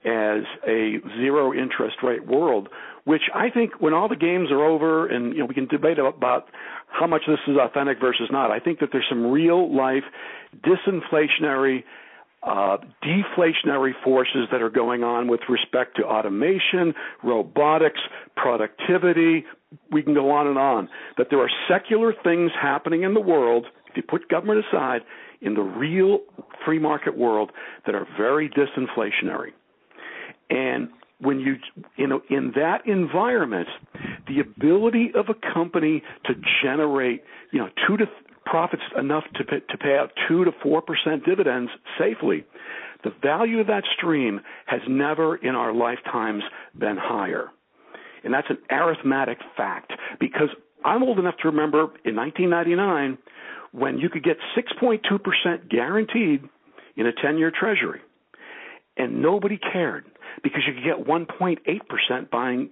as 0.05 0.43
a 0.67 0.99
zero 1.19 1.53
interest 1.53 1.97
rate 2.03 2.27
world, 2.27 2.69
which 3.05 3.23
I 3.35 3.51
think 3.51 3.81
when 3.81 3.95
all 3.95 4.09
the 4.09 4.17
games 4.17 4.51
are 4.51 4.65
over 4.65 5.07
and 5.07 5.33
you 5.33 5.41
know 5.41 5.47
we 5.47 5.55
can 5.55 5.67
debate 5.67 5.99
about 5.99 6.49
how 6.89 7.07
much 7.07 7.23
this 7.27 7.39
is 7.47 7.57
authentic 7.57 8.01
versus 8.01 8.29
not, 8.31 8.51
I 8.51 8.61
think 8.61 8.81
that 8.81 8.91
there's 8.93 9.07
some 9.09 9.31
real 9.31 9.75
life 9.75 10.05
disinflationary 10.63 11.85
uh, 12.43 12.77
deflationary 13.03 13.93
forces 14.05 14.47
that 14.53 14.63
are 14.63 14.71
going 14.71 15.03
on 15.03 15.29
with 15.29 15.41
respect 15.49 15.97
to 15.97 16.05
automation, 16.05 16.95
robotics, 17.25 18.01
productivity. 18.37 19.45
We 19.91 20.03
can 20.03 20.15
go 20.15 20.31
on 20.31 20.47
and 20.47 20.57
on. 20.57 20.89
That 21.17 21.29
there 21.31 21.41
are 21.41 21.51
secular 21.69 22.15
things 22.23 22.53
happening 22.61 23.03
in 23.03 23.15
the 23.15 23.21
world, 23.21 23.67
if 23.91 23.97
you 23.97 24.03
put 24.03 24.29
government 24.29 24.65
aside, 24.71 25.01
in 25.41 25.55
the 25.55 25.63
real 25.63 26.21
free 26.65 26.79
market 26.79 27.17
world 27.17 27.51
that 27.87 27.95
are 27.95 28.07
very 28.17 28.49
disinflationary. 28.49 29.51
And 30.51 30.89
when 31.21 31.41
you, 31.41 31.57
you 31.97 32.07
know, 32.07 32.23
in 32.31 32.53
that 32.55 32.87
environment, 32.87 33.69
the 34.27 34.41
ability 34.41 35.11
of 35.15 35.27
a 35.29 35.53
company 35.53 36.03
to 36.27 36.35
generate, 36.63 37.23
you 37.53 37.59
know, 37.59 37.69
two 37.87 37.97
to 37.97 38.07
profits 38.45 38.83
enough 38.99 39.25
to 39.35 39.45
to 39.45 39.79
pay 39.79 39.97
out 39.97 40.11
two 40.27 40.45
to 40.45 40.53
four 40.63 40.81
percent 40.81 41.25
dividends 41.27 41.71
safely, 41.99 42.45
the 43.05 43.11
value 43.23 43.61
of 43.61 43.67
that 43.67 43.85
stream 43.97 44.41
has 44.67 44.81
never 44.89 45.37
in 45.37 45.55
our 45.55 45.73
lifetimes 45.73 46.43
been 46.79 46.97
higher. 46.97 47.49
And 48.25 48.35
that's 48.35 48.49
an 48.51 48.59
arithmetic 48.71 49.39
fact 49.57 49.93
because 50.19 50.49
I'm 50.85 51.03
old 51.03 51.19
enough 51.19 51.37
to 51.43 51.49
remember 51.49 51.85
in 52.05 52.17
1999 52.17 53.19
when 53.73 53.99
you 53.99 54.09
could 54.09 54.25
get 54.25 54.37
6.2% 54.57 55.69
guaranteed 55.69 56.43
in 56.97 57.07
a 57.07 57.13
10 57.13 57.39
year 57.39 57.53
treasury. 57.57 58.01
And 58.97 59.23
nobody 59.23 59.59
cared 59.59 60.07
because 60.43 60.63
you 60.67 60.75
could 60.75 60.85
get 60.85 61.07
1.8% 61.07 62.31
buying, 62.31 62.71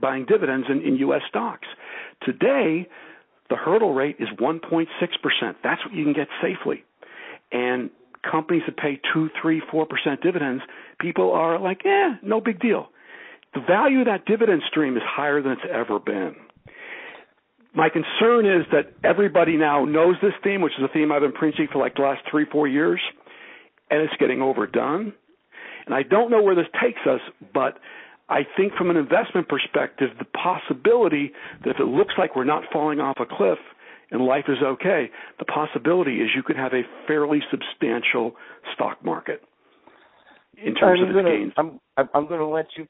buying 0.00 0.26
dividends 0.26 0.66
in, 0.70 0.82
in 0.82 0.96
U.S. 0.96 1.22
stocks. 1.28 1.66
Today, 2.22 2.88
the 3.50 3.56
hurdle 3.56 3.94
rate 3.94 4.16
is 4.18 4.28
1.6%. 4.38 4.86
That's 5.62 5.84
what 5.84 5.94
you 5.94 6.04
can 6.04 6.12
get 6.12 6.28
safely. 6.42 6.84
And 7.50 7.90
companies 8.28 8.62
that 8.66 8.76
pay 8.76 9.00
2, 9.14 9.30
3, 9.40 9.62
4% 9.72 10.22
dividends, 10.22 10.62
people 11.00 11.32
are 11.32 11.58
like, 11.58 11.84
eh, 11.84 12.14
no 12.22 12.40
big 12.40 12.60
deal. 12.60 12.88
The 13.54 13.60
value 13.60 14.00
of 14.00 14.06
that 14.06 14.26
dividend 14.26 14.62
stream 14.68 14.96
is 14.96 15.02
higher 15.04 15.40
than 15.40 15.52
it's 15.52 15.62
ever 15.72 15.98
been. 15.98 16.36
My 17.74 17.88
concern 17.88 18.46
is 18.46 18.66
that 18.72 18.92
everybody 19.04 19.56
now 19.56 19.84
knows 19.84 20.16
this 20.20 20.32
theme, 20.42 20.60
which 20.60 20.72
is 20.78 20.84
a 20.84 20.92
theme 20.92 21.12
I've 21.12 21.22
been 21.22 21.32
preaching 21.32 21.68
for 21.72 21.78
like 21.78 21.94
the 21.94 22.02
last 22.02 22.22
three, 22.30 22.44
four 22.50 22.66
years, 22.66 23.00
and 23.90 24.02
it's 24.02 24.14
getting 24.18 24.42
overdone. 24.42 25.12
And 25.88 25.94
I 25.94 26.02
don't 26.02 26.30
know 26.30 26.42
where 26.42 26.54
this 26.54 26.66
takes 26.82 27.00
us, 27.06 27.20
but 27.54 27.78
I 28.28 28.40
think 28.58 28.74
from 28.74 28.90
an 28.90 28.98
investment 28.98 29.48
perspective, 29.48 30.10
the 30.18 30.26
possibility 30.26 31.32
that 31.64 31.70
if 31.70 31.76
it 31.80 31.86
looks 31.86 32.12
like 32.18 32.36
we're 32.36 32.44
not 32.44 32.64
falling 32.70 33.00
off 33.00 33.16
a 33.20 33.24
cliff 33.24 33.58
and 34.10 34.20
life 34.20 34.44
is 34.48 34.58
okay, 34.62 35.10
the 35.38 35.46
possibility 35.46 36.16
is 36.16 36.28
you 36.36 36.42
could 36.42 36.56
have 36.56 36.74
a 36.74 36.82
fairly 37.06 37.40
substantial 37.50 38.36
stock 38.74 39.02
market 39.02 39.40
in 40.62 40.74
terms 40.74 41.00
I'm 41.02 41.08
of 41.08 41.14
gonna, 41.14 41.30
gains. 41.30 41.52
I'm 41.56 41.80
I'm 41.96 42.26
going 42.28 42.40
to 42.40 42.46
let 42.46 42.66
you 42.76 42.86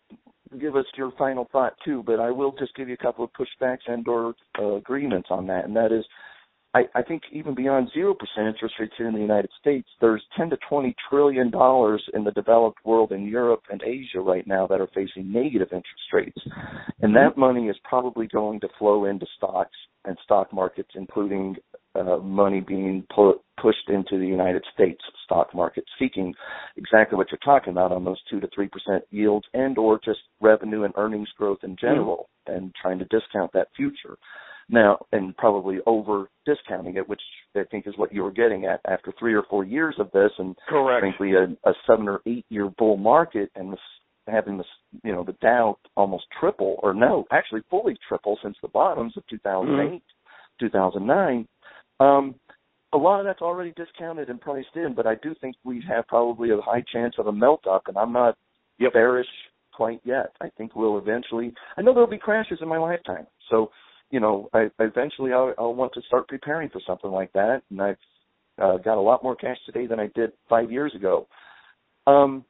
give 0.58 0.74
us 0.74 0.86
your 0.96 1.12
final 1.16 1.48
thought 1.52 1.74
too, 1.84 2.02
but 2.04 2.18
I 2.18 2.32
will 2.32 2.52
just 2.58 2.74
give 2.74 2.88
you 2.88 2.94
a 2.94 3.02
couple 3.02 3.24
of 3.24 3.30
pushbacks 3.32 3.86
and/or 3.86 4.34
uh, 4.58 4.74
agreements 4.74 5.28
on 5.30 5.46
that, 5.48 5.66
and 5.66 5.76
that 5.76 5.92
is 5.92 6.04
I, 6.74 6.82
I 6.94 7.02
think 7.02 7.22
even 7.32 7.54
beyond 7.54 7.90
zero 7.94 8.14
percent 8.14 8.46
interest 8.46 8.74
rates 8.78 8.92
here 8.98 9.08
in 9.08 9.14
the 9.14 9.20
United 9.20 9.50
States, 9.58 9.88
there's 10.00 10.22
ten 10.36 10.50
to 10.50 10.58
twenty 10.68 10.94
trillion 11.08 11.50
dollars 11.50 12.02
in 12.12 12.24
the 12.24 12.30
developed 12.32 12.78
world 12.84 13.10
in 13.10 13.26
Europe 13.26 13.62
and 13.70 13.82
Asia 13.82 14.20
right 14.20 14.46
now 14.46 14.66
that 14.66 14.80
are 14.80 14.88
facing 14.94 15.32
negative 15.32 15.68
interest 15.68 16.12
rates, 16.12 16.40
and 17.00 17.16
that 17.16 17.38
money 17.38 17.68
is 17.68 17.76
probably 17.84 18.26
going 18.26 18.60
to 18.60 18.68
flow 18.78 19.06
into 19.06 19.26
stocks 19.36 19.76
and 20.04 20.16
stock 20.24 20.52
markets, 20.52 20.90
including 20.94 21.56
uh, 21.94 22.18
money 22.18 22.60
being 22.60 23.04
pu- 23.14 23.40
pushed 23.60 23.88
into 23.88 24.18
the 24.18 24.26
United 24.26 24.62
States 24.74 25.00
stock 25.24 25.54
market, 25.54 25.84
seeking 25.98 26.34
exactly 26.76 27.16
what 27.16 27.28
you're 27.30 27.38
talking 27.42 27.72
about 27.72 27.92
on 27.92 28.04
those 28.04 28.20
two 28.30 28.40
to 28.40 28.48
three 28.54 28.68
percent 28.68 29.02
yields 29.10 29.46
and 29.54 29.78
or 29.78 29.98
just 30.04 30.20
revenue 30.42 30.84
and 30.84 30.92
earnings 30.98 31.30
growth 31.38 31.58
in 31.62 31.76
general, 31.80 32.28
mm-hmm. 32.46 32.56
and 32.58 32.74
trying 32.80 32.98
to 32.98 33.06
discount 33.06 33.50
that 33.54 33.68
future 33.74 34.18
now 34.68 34.98
and 35.12 35.36
probably 35.36 35.78
over 35.86 36.28
discounting 36.44 36.96
it, 36.96 37.08
which 37.08 37.20
I 37.56 37.62
think 37.70 37.86
is 37.86 37.96
what 37.96 38.12
you 38.12 38.22
were 38.22 38.30
getting 38.30 38.66
at 38.66 38.80
after 38.86 39.12
three 39.18 39.34
or 39.34 39.44
four 39.48 39.64
years 39.64 39.96
of 39.98 40.10
this, 40.12 40.30
and 40.38 40.56
Correct. 40.68 41.00
frankly 41.00 41.32
a, 41.34 41.44
a 41.68 41.72
seven 41.86 42.08
or 42.08 42.20
eight 42.26 42.44
year 42.48 42.70
bull 42.78 42.96
market, 42.96 43.50
and 43.54 43.72
this, 43.72 43.80
having 44.26 44.58
this, 44.58 44.66
you 45.02 45.12
know, 45.12 45.24
the 45.24 45.36
Dow 45.40 45.78
almost 45.96 46.24
triple, 46.38 46.78
or 46.82 46.92
no, 46.92 47.24
actually 47.32 47.62
fully 47.70 47.96
triple 48.06 48.38
since 48.42 48.56
the 48.62 48.68
bottoms 48.68 49.14
of 49.16 49.26
2008, 49.28 49.86
mm-hmm. 49.86 50.66
2009. 50.66 51.48
Um, 52.00 52.34
a 52.92 52.96
lot 52.96 53.20
of 53.20 53.26
that's 53.26 53.42
already 53.42 53.72
discounted 53.72 54.28
and 54.30 54.40
priced 54.40 54.74
in, 54.74 54.94
but 54.94 55.06
I 55.06 55.14
do 55.16 55.34
think 55.40 55.56
we 55.64 55.82
have 55.88 56.06
probably 56.06 56.50
a 56.50 56.60
high 56.60 56.82
chance 56.92 57.14
of 57.18 57.26
a 57.26 57.32
melt 57.32 57.66
up, 57.66 57.82
and 57.86 57.98
I'm 57.98 58.12
not 58.12 58.36
yep. 58.78 58.94
bearish 58.94 59.26
quite 59.74 60.00
yet. 60.04 60.32
I 60.40 60.48
think 60.56 60.74
we'll 60.74 60.98
eventually. 60.98 61.52
I 61.76 61.82
know 61.82 61.92
there'll 61.92 62.08
be 62.08 62.18
crashes 62.18 62.58
in 62.62 62.68
my 62.68 62.78
lifetime, 62.78 63.26
so 63.50 63.70
you 64.10 64.20
know, 64.20 64.48
I 64.52 64.70
eventually 64.78 65.32
I'll, 65.32 65.54
I'll 65.58 65.74
want 65.74 65.92
to 65.94 66.02
start 66.02 66.28
preparing 66.28 66.68
for 66.70 66.80
something 66.86 67.10
like 67.10 67.32
that, 67.32 67.62
and 67.70 67.80
I've 67.80 67.96
uh, 68.60 68.76
got 68.78 68.98
a 68.98 69.00
lot 69.00 69.22
more 69.22 69.36
cash 69.36 69.58
today 69.66 69.86
than 69.86 70.00
I 70.00 70.08
did 70.14 70.32
five 70.48 70.70
years 70.70 70.94
ago. 70.94 71.26
Um, 72.06 72.44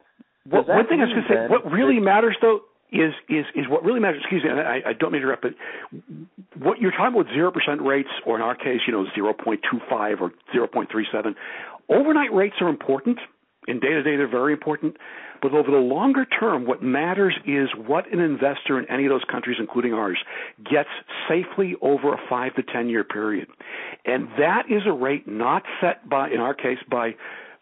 what, 0.49 0.69
one 0.69 0.87
thing 0.87 1.01
I 1.01 1.05
was 1.05 1.13
going 1.13 1.25
to 1.29 1.35
say, 1.35 1.51
what 1.51 1.71
really 1.71 2.01
matters 2.01 2.37
though 2.41 2.61
is 2.91 3.13
is 3.29 3.45
is 3.55 3.67
what 3.69 3.85
really 3.85 4.01
matters. 4.01 4.21
Excuse 4.23 4.45
me, 4.45 4.51
I, 4.51 4.91
I 4.91 4.93
don't 4.99 5.13
mean 5.13 5.23
to 5.23 5.29
interrupt, 5.29 5.43
but 5.43 5.55
what 6.59 6.79
you're 6.79 6.93
talking 6.93 7.21
about 7.21 7.33
zero 7.35 7.51
percent 7.51 7.83
rates, 7.83 8.09
or 8.25 8.37
in 8.37 8.43
our 8.43 8.55
case, 8.55 8.81
you 8.87 8.93
know, 8.93 9.05
zero 9.15 9.35
point 9.35 9.61
two 9.71 9.79
five 9.91 10.19
or 10.21 10.33
zero 10.53 10.67
point 10.67 10.91
three 10.91 11.07
seven. 11.13 11.35
Overnight 11.91 12.33
rates 12.33 12.57
are 12.61 12.69
important. 12.69 13.19
In 13.67 13.81
day 13.81 13.89
to 13.89 14.03
day, 14.03 14.17
they're 14.17 14.29
very 14.29 14.55
important. 14.55 14.97
But 15.41 15.53
over 15.53 15.71
the 15.71 15.79
longer 15.79 16.25
term, 16.25 16.67
what 16.67 16.83
matters 16.83 17.35
is 17.47 17.69
what 17.77 18.13
an 18.13 18.21
investor 18.21 18.79
in 18.79 18.91
any 18.91 19.07
of 19.07 19.11
those 19.11 19.25
countries, 19.31 19.59
including 19.61 19.95
ours, 19.95 20.19
gets 20.59 20.89
safely 21.29 21.75
over 21.81 22.15
a 22.15 22.19
five 22.29 22.55
to 22.57 22.63
ten 22.63 22.89
year 22.89 23.05
period. 23.05 23.49
And 24.05 24.29
that 24.39 24.65
is 24.71 24.83
a 24.87 24.93
rate 24.93 25.29
not 25.29 25.63
set 25.81 26.09
by, 26.09 26.31
in 26.31 26.41
our 26.41 26.55
case, 26.55 26.79
by 26.91 27.15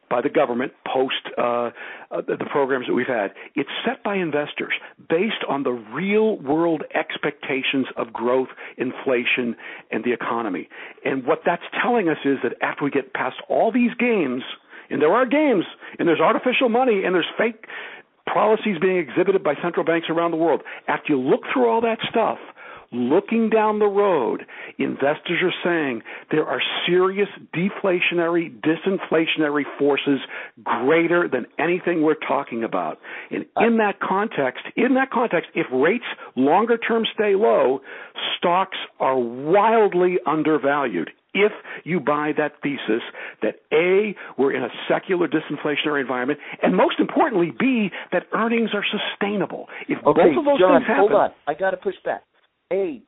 by 0.09 0.21
the 0.21 0.29
government 0.29 0.73
post 0.87 1.15
uh, 1.37 1.71
uh, 2.11 2.21
the 2.27 2.47
programs 2.51 2.87
that 2.87 2.95
we've 2.95 3.07
had. 3.07 3.33
It's 3.55 3.71
set 3.85 4.03
by 4.05 4.17
investors 4.17 4.75
based 5.09 5.45
on 5.49 5.65
the 5.65 5.73
real 5.73 6.39
world 6.39 6.85
expectations 6.95 7.87
of 7.97 8.13
growth, 8.13 8.49
inflation, 8.77 9.57
and 9.91 10.05
the 10.05 10.13
economy. 10.13 10.69
And 11.05 11.27
what 11.27 11.41
that's 11.45 11.65
telling 11.83 12.09
us 12.09 12.19
is 12.25 12.39
that 12.43 12.53
after 12.63 12.85
we 12.85 12.91
get 12.91 13.15
past 13.15 13.37
all 13.49 13.73
these 13.73 13.95
games, 13.99 14.43
and 14.91 15.01
there 15.01 15.13
are 15.13 15.27
games, 15.27 15.65
and 15.99 16.09
there's 16.09 16.21
artificial 16.21 16.69
money, 16.69 17.05
and 17.05 17.15
there's 17.15 17.27
fake 17.39 17.67
policies 18.33 18.77
being 18.81 18.99
exhibited 18.99 19.43
by 19.43 19.55
central 19.63 19.85
banks 19.85 20.09
around 20.11 20.33
the 20.33 20.37
world. 20.37 20.63
After 20.89 21.13
you 21.13 21.21
look 21.21 21.43
through 21.53 21.69
all 21.69 21.81
that 21.83 21.99
stuff, 22.11 22.39
looking 22.93 23.51
down 23.51 23.79
the 23.79 23.87
road, 23.87 24.45
investors 24.79 25.43
are 25.43 25.55
saying 25.65 26.03
there 26.31 26.47
are 26.47 26.61
serious 26.87 27.29
deflationary, 27.55 28.53
disinflationary 28.61 29.65
forces 29.79 30.21
greater 30.63 31.29
than 31.29 31.47
anything 31.59 32.03
we're 32.03 32.15
talking 32.15 32.65
about. 32.65 32.99
And 33.31 33.47
in 33.61 33.79
that 33.79 34.01
context, 34.01 34.65
in 34.77 34.95
that 34.95 35.11
context, 35.11 35.51
if 35.55 35.67
rates 35.73 36.05
longer 36.37 36.79
term 36.79 37.05
stay 37.15 37.35
low, 37.35 37.81
stocks 38.37 38.79
are 39.01 39.19
wildly 39.19 40.19
undervalued 40.27 41.11
if 41.37 41.53
you 41.85 42.01
buy 42.01 42.33
that 42.37 42.53
thesis 42.63 43.03
that 43.43 43.57
A, 43.73 44.17
we're 44.39 44.53
in 44.53 44.63
a 44.63 44.69
secular 44.89 45.29
disinflationary 45.29 46.01
environment, 46.01 46.41
and 46.63 46.75
most 46.75 46.99
importantly, 46.99 47.53
B, 47.59 47.91
that 48.13 48.25
earnings 48.33 48.71
are 48.75 48.85
sustainable. 48.85 49.67
If 49.89 49.99
okay, 49.99 50.33
both 50.35 50.39
of 50.39 50.45
those 50.45 50.59
John, 50.59 50.81
things 50.81 50.89
happen, 50.89 51.09
hold 51.09 51.13
on. 51.13 51.31
I 51.47 51.55
got 51.55 51.71
to 51.71 51.77
push 51.77 51.95
back. 52.05 52.23
A, 52.73 53.03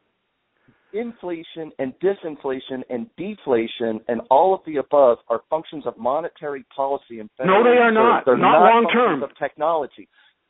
inflation 0.93 1.73
and 1.79 1.93
disinflation 2.01 2.83
and 2.89 3.07
deflation 3.19 4.01
and 4.09 4.21
all 4.31 4.55
of 4.55 4.61
the 4.67 4.77
above 4.77 5.19
are 5.29 5.43
functions 5.51 5.85
of 5.87 5.97
monetary 5.99 6.65
policy 6.75 7.21
and 7.21 7.29
no, 7.41 7.63
they 7.63 7.79
are 7.79 7.93
not. 7.93 8.25
They're 8.25 8.37
not, 8.37 8.61
not 8.61 8.71
long 8.71 8.91
term 8.93 9.23
of 9.23 9.31
technology. 9.39 10.09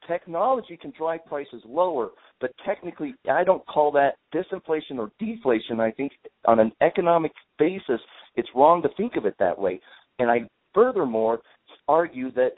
Technology 0.09 0.79
can 0.81 0.93
drive 0.97 1.25
prices 1.27 1.63
lower, 1.67 2.09
but 2.41 2.51
technically, 2.65 3.15
I 3.31 3.45
don't 3.45 3.65
call 3.67 3.93
that 3.93 4.15
disinflation 4.35 4.99
or 4.99 5.13
deflation. 5.19 5.81
I 5.81 5.91
think 5.91 6.13
on 6.47 6.59
an 6.59 6.73
economic 6.81 7.33
basis, 7.59 8.01
it's 8.35 8.49
wrong 8.55 8.81
to 8.83 8.89
think 8.97 9.17
of 9.17 9.27
it 9.27 9.35
that 9.39 9.59
way. 9.59 9.81
And 10.19 10.31
I 10.31 10.49
furthermore 10.73 11.41
argue 11.89 12.33
that 12.33 12.53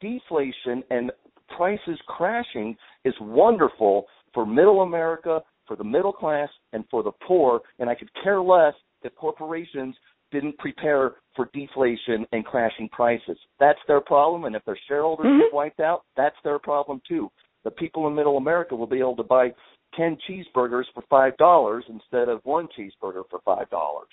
deflation 0.00 0.82
and 0.90 1.12
prices 1.54 1.98
crashing 2.06 2.74
is 3.04 3.14
wonderful 3.20 4.06
for 4.32 4.46
middle 4.46 4.80
America, 4.80 5.42
for 5.66 5.76
the 5.76 5.84
middle 5.84 6.12
class, 6.12 6.48
and 6.72 6.84
for 6.90 7.02
the 7.02 7.12
poor. 7.26 7.60
And 7.78 7.90
I 7.90 7.94
could 7.94 8.10
care 8.22 8.40
less 8.40 8.74
if 9.02 9.14
corporations 9.16 9.94
didn't 10.32 10.58
prepare 10.58 11.14
for 11.34 11.48
deflation 11.52 12.26
and 12.32 12.44
crashing 12.44 12.88
prices. 12.90 13.38
That's 13.60 13.78
their 13.86 14.00
problem, 14.00 14.44
and 14.44 14.56
if 14.56 14.64
their 14.64 14.78
shareholders 14.88 15.26
Mhm. 15.26 15.40
get 15.40 15.52
wiped 15.52 15.80
out, 15.80 16.04
that's 16.16 16.40
their 16.42 16.58
problem 16.58 17.00
too. 17.06 17.30
The 17.64 17.70
people 17.70 18.06
in 18.06 18.14
middle 18.14 18.36
America 18.36 18.74
will 18.74 18.86
be 18.86 19.00
able 19.00 19.16
to 19.16 19.22
buy 19.22 19.54
10 19.94 20.16
cheeseburgers 20.28 20.84
for 20.92 21.02
$5 21.02 21.88
instead 21.88 22.28
of 22.28 22.44
one 22.44 22.68
cheeseburger 22.68 23.28
for 23.28 23.40
$5. 23.40 24.06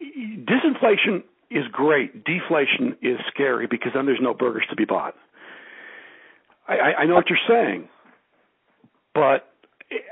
disinflation 0.00 1.22
is 1.50 1.66
great. 1.68 2.24
Deflation 2.24 2.96
is 3.00 3.18
scary 3.28 3.66
because 3.66 3.92
then 3.94 4.06
there's 4.06 4.20
no 4.20 4.34
burgers 4.34 4.66
to 4.68 4.76
be 4.76 4.84
bought. 4.84 5.16
I, 6.66 6.74
I, 6.74 6.94
I 7.00 7.04
know 7.06 7.14
what 7.14 7.28
you're 7.30 7.38
saying, 7.48 7.88
but 9.14 9.53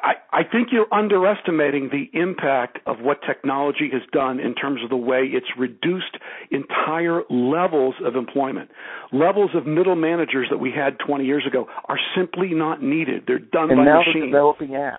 I, 0.02 0.12
I 0.32 0.42
think 0.44 0.68
you're 0.70 0.92
underestimating 0.92 1.90
the 1.90 2.18
impact 2.18 2.78
of 2.86 3.00
what 3.00 3.18
technology 3.26 3.88
has 3.92 4.02
done 4.12 4.38
in 4.38 4.54
terms 4.54 4.80
of 4.84 4.90
the 4.90 4.96
way 4.96 5.22
it's 5.32 5.46
reduced 5.58 6.16
entire 6.50 7.22
levels 7.30 7.94
of 8.04 8.14
employment. 8.16 8.70
Levels 9.12 9.50
of 9.54 9.66
middle 9.66 9.96
managers 9.96 10.48
that 10.50 10.58
we 10.58 10.70
had 10.70 10.98
20 11.04 11.24
years 11.24 11.44
ago 11.46 11.66
are 11.88 11.98
simply 12.16 12.50
not 12.52 12.82
needed. 12.82 13.24
They're 13.26 13.38
done 13.38 13.70
and 13.70 13.78
by 13.78 13.84
now 13.84 13.98
machines. 13.98 14.16
they're 14.16 14.26
developing 14.26 14.68
apps. 14.70 14.98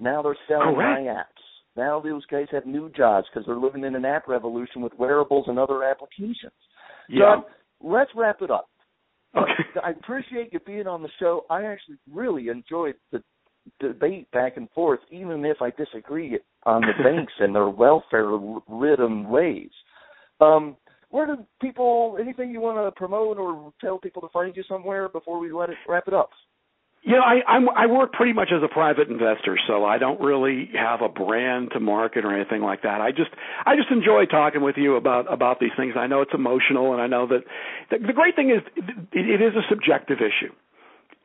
Now 0.00 0.22
they're 0.22 0.36
selling 0.48 0.74
Correct. 0.74 1.06
apps. 1.06 1.44
Now 1.76 2.00
those 2.00 2.24
guys 2.26 2.46
have 2.52 2.66
new 2.66 2.90
jobs 2.90 3.26
because 3.32 3.46
they're 3.46 3.56
living 3.56 3.84
in 3.84 3.94
an 3.94 4.04
app 4.04 4.28
revolution 4.28 4.80
with 4.80 4.92
wearables 4.98 5.46
and 5.48 5.58
other 5.58 5.82
applications. 5.82 6.52
yeah. 7.08 7.18
John, 7.36 7.44
let's 7.80 8.10
wrap 8.14 8.42
it 8.42 8.50
up. 8.50 8.68
Okay. 9.36 9.50
I 9.82 9.90
appreciate 9.90 10.52
you 10.52 10.60
being 10.60 10.86
on 10.86 11.02
the 11.02 11.08
show. 11.18 11.44
I 11.50 11.64
actually 11.64 11.96
really 12.12 12.48
enjoyed 12.48 12.94
the 13.10 13.22
debate 13.80 14.30
back 14.30 14.56
and 14.56 14.68
forth, 14.70 15.00
even 15.10 15.44
if 15.44 15.58
I 15.60 15.70
disagree 15.70 16.38
on 16.64 16.82
the 16.82 17.02
banks 17.02 17.32
and 17.38 17.54
their 17.54 17.68
welfare 17.68 18.30
ridden 18.68 19.28
ways. 19.28 19.70
Um, 20.40 20.76
where 21.10 21.26
do 21.26 21.46
people? 21.60 22.16
Anything 22.20 22.50
you 22.50 22.60
want 22.60 22.76
to 22.76 22.98
promote 22.98 23.38
or 23.38 23.72
tell 23.80 23.98
people 23.98 24.20
to 24.22 24.28
find 24.32 24.56
you 24.56 24.64
somewhere 24.68 25.08
before 25.08 25.38
we 25.38 25.52
let 25.52 25.70
it 25.70 25.76
wrap 25.88 26.08
it 26.08 26.14
up? 26.14 26.30
You 27.02 27.12
know, 27.12 27.20
I 27.20 27.40
I'm, 27.46 27.68
I 27.68 27.86
work 27.86 28.14
pretty 28.14 28.32
much 28.32 28.48
as 28.50 28.62
a 28.64 28.72
private 28.72 29.08
investor, 29.08 29.58
so 29.68 29.84
I 29.84 29.98
don't 29.98 30.20
really 30.20 30.70
have 30.74 31.02
a 31.02 31.08
brand 31.08 31.70
to 31.74 31.80
market 31.80 32.24
or 32.24 32.34
anything 32.34 32.62
like 32.62 32.82
that. 32.82 33.00
I 33.02 33.10
just 33.10 33.30
I 33.64 33.76
just 33.76 33.90
enjoy 33.90 34.24
talking 34.24 34.62
with 34.62 34.76
you 34.78 34.96
about 34.96 35.32
about 35.32 35.60
these 35.60 35.70
things. 35.76 35.94
I 35.96 36.06
know 36.06 36.22
it's 36.22 36.32
emotional, 36.34 36.94
and 36.94 37.02
I 37.02 37.06
know 37.06 37.26
that 37.26 37.44
the, 37.90 37.98
the 38.06 38.12
great 38.14 38.34
thing 38.34 38.50
is 38.50 38.62
it, 38.74 38.84
it 39.12 39.42
is 39.42 39.54
a 39.54 39.62
subjective 39.68 40.18
issue, 40.18 40.52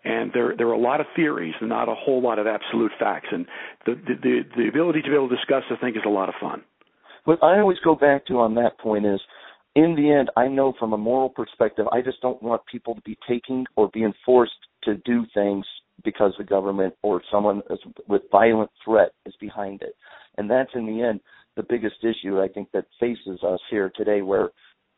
and 0.04 0.32
there 0.34 0.56
there 0.58 0.68
are 0.68 0.74
a 0.74 0.80
lot 0.80 1.02
of 1.02 1.08
theories, 1.16 1.54
and 1.60 1.70
not 1.70 1.90
a 1.90 1.96
whole 1.96 2.22
lot 2.22 2.40
of 2.40 2.48
absolute 2.48 2.92
facts. 3.00 3.28
And 3.32 3.46
the 3.86 3.96
the 3.96 4.40
the 4.56 4.68
ability 4.68 5.02
to 5.02 5.10
be 5.10 5.16
able 5.16 5.30
to 5.30 5.36
discuss, 5.36 5.64
I 5.70 5.76
think, 5.82 5.96
is 5.96 6.04
a 6.06 6.10
lot 6.10 6.30
of 6.30 6.36
fun. 6.40 6.64
What 7.26 7.44
I 7.44 7.60
always 7.60 7.78
go 7.84 7.96
back 7.96 8.26
to 8.28 8.40
on 8.40 8.56
that 8.56 8.80
point 8.80 9.06
is, 9.06 9.20
in 9.76 9.96
the 9.96 10.12
end, 10.12 10.30
I 10.38 10.48
know 10.48 10.74
from 10.80 10.94
a 10.94 10.98
moral 10.98 11.30
perspective, 11.30 11.86
I 11.92 12.02
just 12.02 12.22
don't 12.22 12.42
want 12.42 12.62
people 12.72 12.96
to 12.96 13.02
be 13.02 13.18
taking 13.28 13.66
or 13.76 13.90
being 13.94 14.14
forced 14.26 14.54
to 14.84 14.96
do 15.06 15.26
things 15.34 15.66
because 16.04 16.34
the 16.38 16.44
government 16.44 16.94
or 17.04 17.22
someone 17.32 17.62
with 18.08 18.22
violent 18.32 18.72
threat 18.84 19.12
is 19.26 19.34
behind 19.40 19.82
it. 19.82 19.96
And 20.38 20.50
that's 20.50 20.72
in 20.74 20.86
the 20.86 21.02
end 21.04 21.20
the 21.56 21.64
biggest 21.68 21.98
issue 22.04 22.40
I 22.42 22.48
think 22.48 22.70
that 22.72 22.86
faces 23.00 23.44
us 23.44 23.60
here 23.70 23.92
today, 23.96 24.22
where 24.22 24.50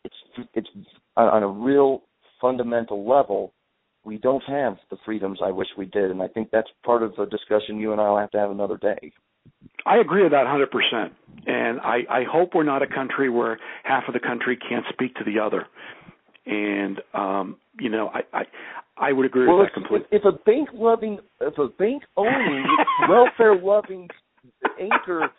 it's 0.04 0.16
it's 0.54 0.70
on 1.18 1.44
a 1.44 1.48
real 1.48 2.04
fundamental 2.40 3.08
level. 3.08 3.54
We 4.04 4.18
don't 4.18 4.44
have 4.48 4.78
the 4.90 4.98
freedoms 5.06 5.40
I 5.44 5.52
wish 5.52 5.68
we 5.78 5.86
did, 5.86 6.12
and 6.12 6.22
I 6.22 6.28
think 6.28 6.50
that's 6.52 6.70
part 6.84 7.04
of 7.04 7.16
the 7.16 7.26
discussion 7.26 7.78
you 7.78 7.92
and 7.92 8.02
I'll 8.02 8.18
have 8.18 8.32
to 8.32 8.40
have 8.40 8.52
another 8.52 8.78
day. 8.78 9.12
I 9.86 9.98
agree 9.98 10.24
with 10.24 10.32
that 10.32 10.46
100%. 10.46 11.12
And 11.48 11.80
I, 11.80 12.00
I 12.10 12.24
hope 12.30 12.52
we're 12.54 12.64
not 12.64 12.82
a 12.82 12.88
country 12.88 13.30
where 13.30 13.60
half 13.84 14.04
of 14.08 14.14
the 14.14 14.20
country 14.20 14.58
can't 14.58 14.86
speak 14.92 15.16
to 15.16 15.24
the 15.24 15.40
other. 15.40 15.66
And, 16.46 17.00
um, 17.14 17.58
you 17.80 17.90
know, 17.90 18.10
I, 18.14 18.22
I, 18.38 18.44
I 18.98 19.12
would 19.12 19.26
agree 19.26 19.48
well, 19.48 19.60
with 19.60 19.68
that 19.68 19.74
completely. 19.74 20.08
if 20.12 20.24
a 20.26 20.32
bank 20.32 20.70
loving, 20.74 21.20
if 21.40 21.58
a 21.58 21.68
bank 21.68 22.04
owning, 22.18 22.66
welfare 23.10 23.56
loving 23.56 24.08
anchor 24.80 25.30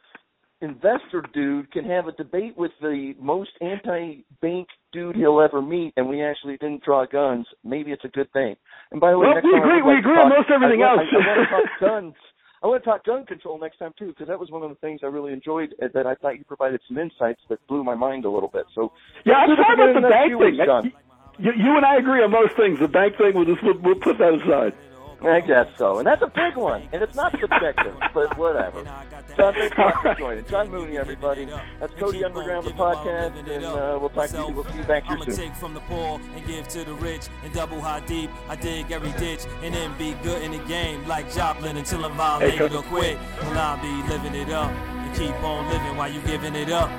investor 0.63 1.23
dude 1.35 1.71
can 1.73 1.85
have 1.85 2.07
a 2.07 2.13
debate 2.13 2.57
with 2.57 2.71
the 2.81 3.15
most 3.21 3.51
anti 3.61 4.25
bank 4.41 4.69
dude 4.93 5.17
he'll 5.17 5.41
ever 5.41 5.61
meet, 5.61 5.93
and 5.97 6.09
we 6.09 6.23
actually 6.23 6.57
didn't 6.57 6.83
draw 6.85 7.05
guns, 7.05 7.47
maybe 7.65 7.93
it's 7.93 8.05
a 8.05 8.09
good 8.09 8.33
thing. 8.33 8.57
And 8.91 9.01
by 9.01 9.11
the 9.11 9.19
way, 9.19 9.27
Well, 9.27 9.35
next 9.35 9.45
we 9.45 9.53
time 9.53 9.63
agree- 9.63 9.83
we 9.83 9.95
like 9.95 10.03
to 10.05 10.09
agree 10.09 10.21
on 10.23 10.29
most 10.31 10.51
everything 10.51 10.83
I, 10.83 10.91
else. 10.91 11.01
I, 11.13 11.17
I 11.17 11.27
want 11.27 11.49
to 11.49 11.55
talk 11.55 11.81
guns. 11.81 12.15
I 12.63 12.67
want 12.69 12.85
to 12.85 12.91
talk 12.91 13.05
gun 13.05 13.27
control 13.27 13.59
next 13.59 13.79
time 13.79 13.93
too, 13.99 14.07
because 14.09 14.29
that 14.29 14.39
was 14.39 14.51
one 14.51 14.63
of 14.63 14.69
the 14.71 14.77
things 14.77 15.01
I 15.03 15.07
really 15.07 15.33
enjoyed. 15.33 15.75
uh, 15.83 15.89
That 15.95 16.07
I 16.07 16.15
thought 16.15 16.39
you 16.39 16.45
provided 16.45 16.81
some 16.87 16.97
insights 16.97 17.41
that 17.49 17.59
blew 17.67 17.83
my 17.83 17.97
mind 17.97 18.25
a 18.25 18.31
little 18.31 18.49
bit. 18.49 18.67
So 18.75 18.93
Yeah, 19.27 19.35
I'm 19.35 19.57
sorry 19.57 19.75
about 19.93 20.01
the 20.01 20.09
bank 20.09 20.39
thing. 20.39 20.93
You, 21.39 21.51
you 21.57 21.77
and 21.77 21.85
I 21.85 21.97
agree 21.97 22.23
on 22.23 22.31
most 22.31 22.55
things. 22.57 22.79
The 22.79 22.87
bank 22.87 23.17
thing, 23.17 23.33
we'll 23.35 23.47
just 23.47 23.63
we'll, 23.65 23.79
we'll 23.79 23.97
put 23.97 24.19
that 24.19 24.35
aside. 24.35 24.75
I 25.25 25.41
guess 25.41 25.67
so, 25.79 25.99
and 25.99 26.07
that's 26.07 26.23
a 26.23 26.27
big 26.27 26.57
one, 26.57 26.89
and 26.93 27.03
it's 27.03 27.15
not 27.15 27.33
subjective, 27.39 27.95
but 28.15 28.37
whatever. 28.37 28.83
John, 29.37 29.55
thanks 29.55 29.77
a 29.77 29.81
lot 29.81 30.03
for 30.03 30.15
joining. 30.15 30.45
John 30.47 30.69
Mooney, 30.71 30.99
everybody. 30.99 31.47
That's 31.81 31.95
Cody 31.95 32.25
Underground, 32.25 32.67
the 32.67 32.71
podcast, 32.73 33.39
and 33.39 33.65
uh, 33.65 33.99
we'll 34.01 34.11
talk 34.11 34.29
to 34.31 34.37
you. 34.39 34.49
We'll 34.49 34.65
see 34.65 34.79
you 34.79 34.85
back 34.85 35.05
here 35.05 35.13
I'ma 35.17 35.25
soon. 35.27 35.35
take 35.37 35.55
from 35.55 35.75
the 35.75 35.81
poor 35.81 36.21
and 36.35 36.47
give 36.47 36.69
to 36.69 36.85
the 36.85 36.95
rich 36.95 37.29
and 37.45 37.53
double 37.53 37.81
how 37.81 38.01
deep 38.01 38.31
I 38.49 38.57
dig 38.57 38.91
every 38.91 39.13
ditch 39.13 39.41
and 39.63 39.75
then 39.75 39.97
be 39.97 40.15
good 40.23 40.43
in 40.43 40.53
the 40.53 40.65
game 40.65 41.07
like 41.07 41.33
Joplin 41.33 41.77
until 41.77 42.05
I'm 42.05 42.17
violated 42.17 42.59
Coach. 42.59 42.73
or 42.73 42.83
quit. 42.83 43.19
Well, 43.43 43.59
I'll 43.59 43.81
be 43.81 44.09
living 44.09 44.35
it 44.35 44.51
up 44.51 44.71
and 44.71 45.15
keep 45.17 45.35
on 45.43 45.71
living 45.71 45.97
while 45.97 46.11
you 46.13 46.21
giving 46.23 46.55
it 46.55 46.71
up. 46.71 46.91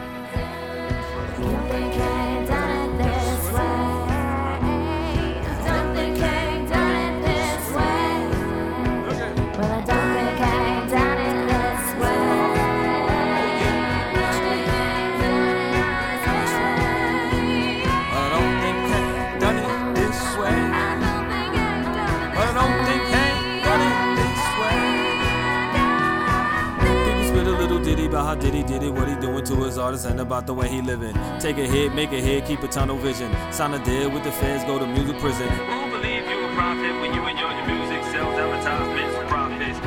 Diddy 28.43 28.61
did 28.61 28.83
it, 28.83 28.89
what 28.93 29.07
he 29.07 29.15
doing 29.15 29.45
to 29.45 29.55
his 29.63 29.77
artists, 29.77 30.05
and 30.05 30.19
about 30.19 30.45
the 30.45 30.53
way 30.53 30.67
he 30.67 30.81
living. 30.81 31.15
Take 31.39 31.57
a 31.59 31.65
hit, 31.65 31.95
make 31.95 32.11
a 32.11 32.19
hit, 32.19 32.45
keep 32.45 32.61
a 32.61 32.67
tunnel 32.67 32.97
vision. 32.97 33.31
Sign 33.53 33.73
a 33.73 33.81
deal 33.85 34.11
with 34.11 34.25
the 34.25 34.33
feds, 34.33 34.65
go 34.65 34.77
to 34.77 34.85
music 34.85 35.17
prison. 35.19 35.47
Who 35.47 35.89
believe 35.89 36.27
you 36.27 36.43
a 36.43 36.53
prophet 36.53 36.91
when 36.99 37.13
you 37.13 37.25
enjoy 37.25 37.55
your 37.55 37.67
music, 37.67 38.03
sells 38.11 38.35
advertisements 38.35 39.15
for 39.15 39.25
profits? 39.27 39.79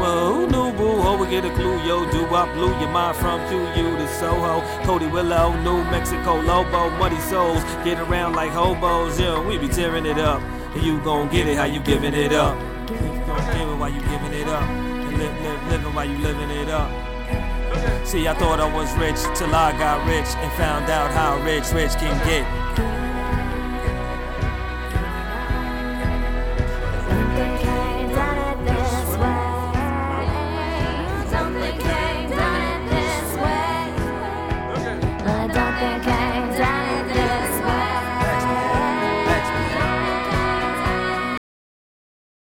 Well, 0.00 0.32
who 0.32 0.46
knew 0.46 0.72
boo 0.78 1.02
ho 1.02 1.18
would 1.18 1.28
get 1.28 1.44
a 1.44 1.50
clue? 1.50 1.76
Yo, 1.82 2.10
do 2.10 2.24
I 2.34 2.50
blew 2.54 2.70
your 2.80 2.88
mind 2.88 3.18
from 3.18 3.38
QU 3.50 3.98
to 3.98 4.08
Soho? 4.08 4.62
Cody 4.84 5.08
Willow, 5.08 5.52
New 5.60 5.84
Mexico, 5.90 6.40
Lobo, 6.40 6.88
muddy 6.96 7.20
souls, 7.20 7.62
get 7.84 7.98
around 7.98 8.32
like 8.32 8.50
hobos. 8.52 9.20
Yeah, 9.20 9.46
we 9.46 9.58
be 9.58 9.68
tearing 9.68 10.06
it 10.06 10.16
up. 10.16 10.40
And 10.74 10.82
you 10.82 11.04
gon' 11.04 11.28
get 11.28 11.46
it 11.46 11.58
how 11.58 11.64
you 11.64 11.80
giving 11.80 12.14
it 12.14 12.32
up. 12.32 12.58
Keep 12.86 13.28
on 13.28 13.52
giving 13.52 13.78
while 13.78 13.90
you 13.90 14.00
giving 14.00 14.32
it 14.32 14.48
up. 14.48 14.87
Live, 15.18 15.42
live, 15.42 15.68
living 15.68 15.94
while 15.94 16.08
you 16.08 16.16
living 16.18 16.48
it 16.48 16.68
up. 16.68 16.88
See, 18.06 18.28
I 18.28 18.34
thought 18.34 18.60
I 18.60 18.72
was 18.72 18.94
rich 18.98 19.18
till 19.36 19.52
I 19.52 19.72
got 19.72 20.06
rich 20.06 20.30
and 20.36 20.52
found 20.52 20.88
out 20.88 21.10
how 21.10 21.42
rich 21.42 21.72
rich 21.72 21.90
can 21.98 22.14
get. 22.24 23.07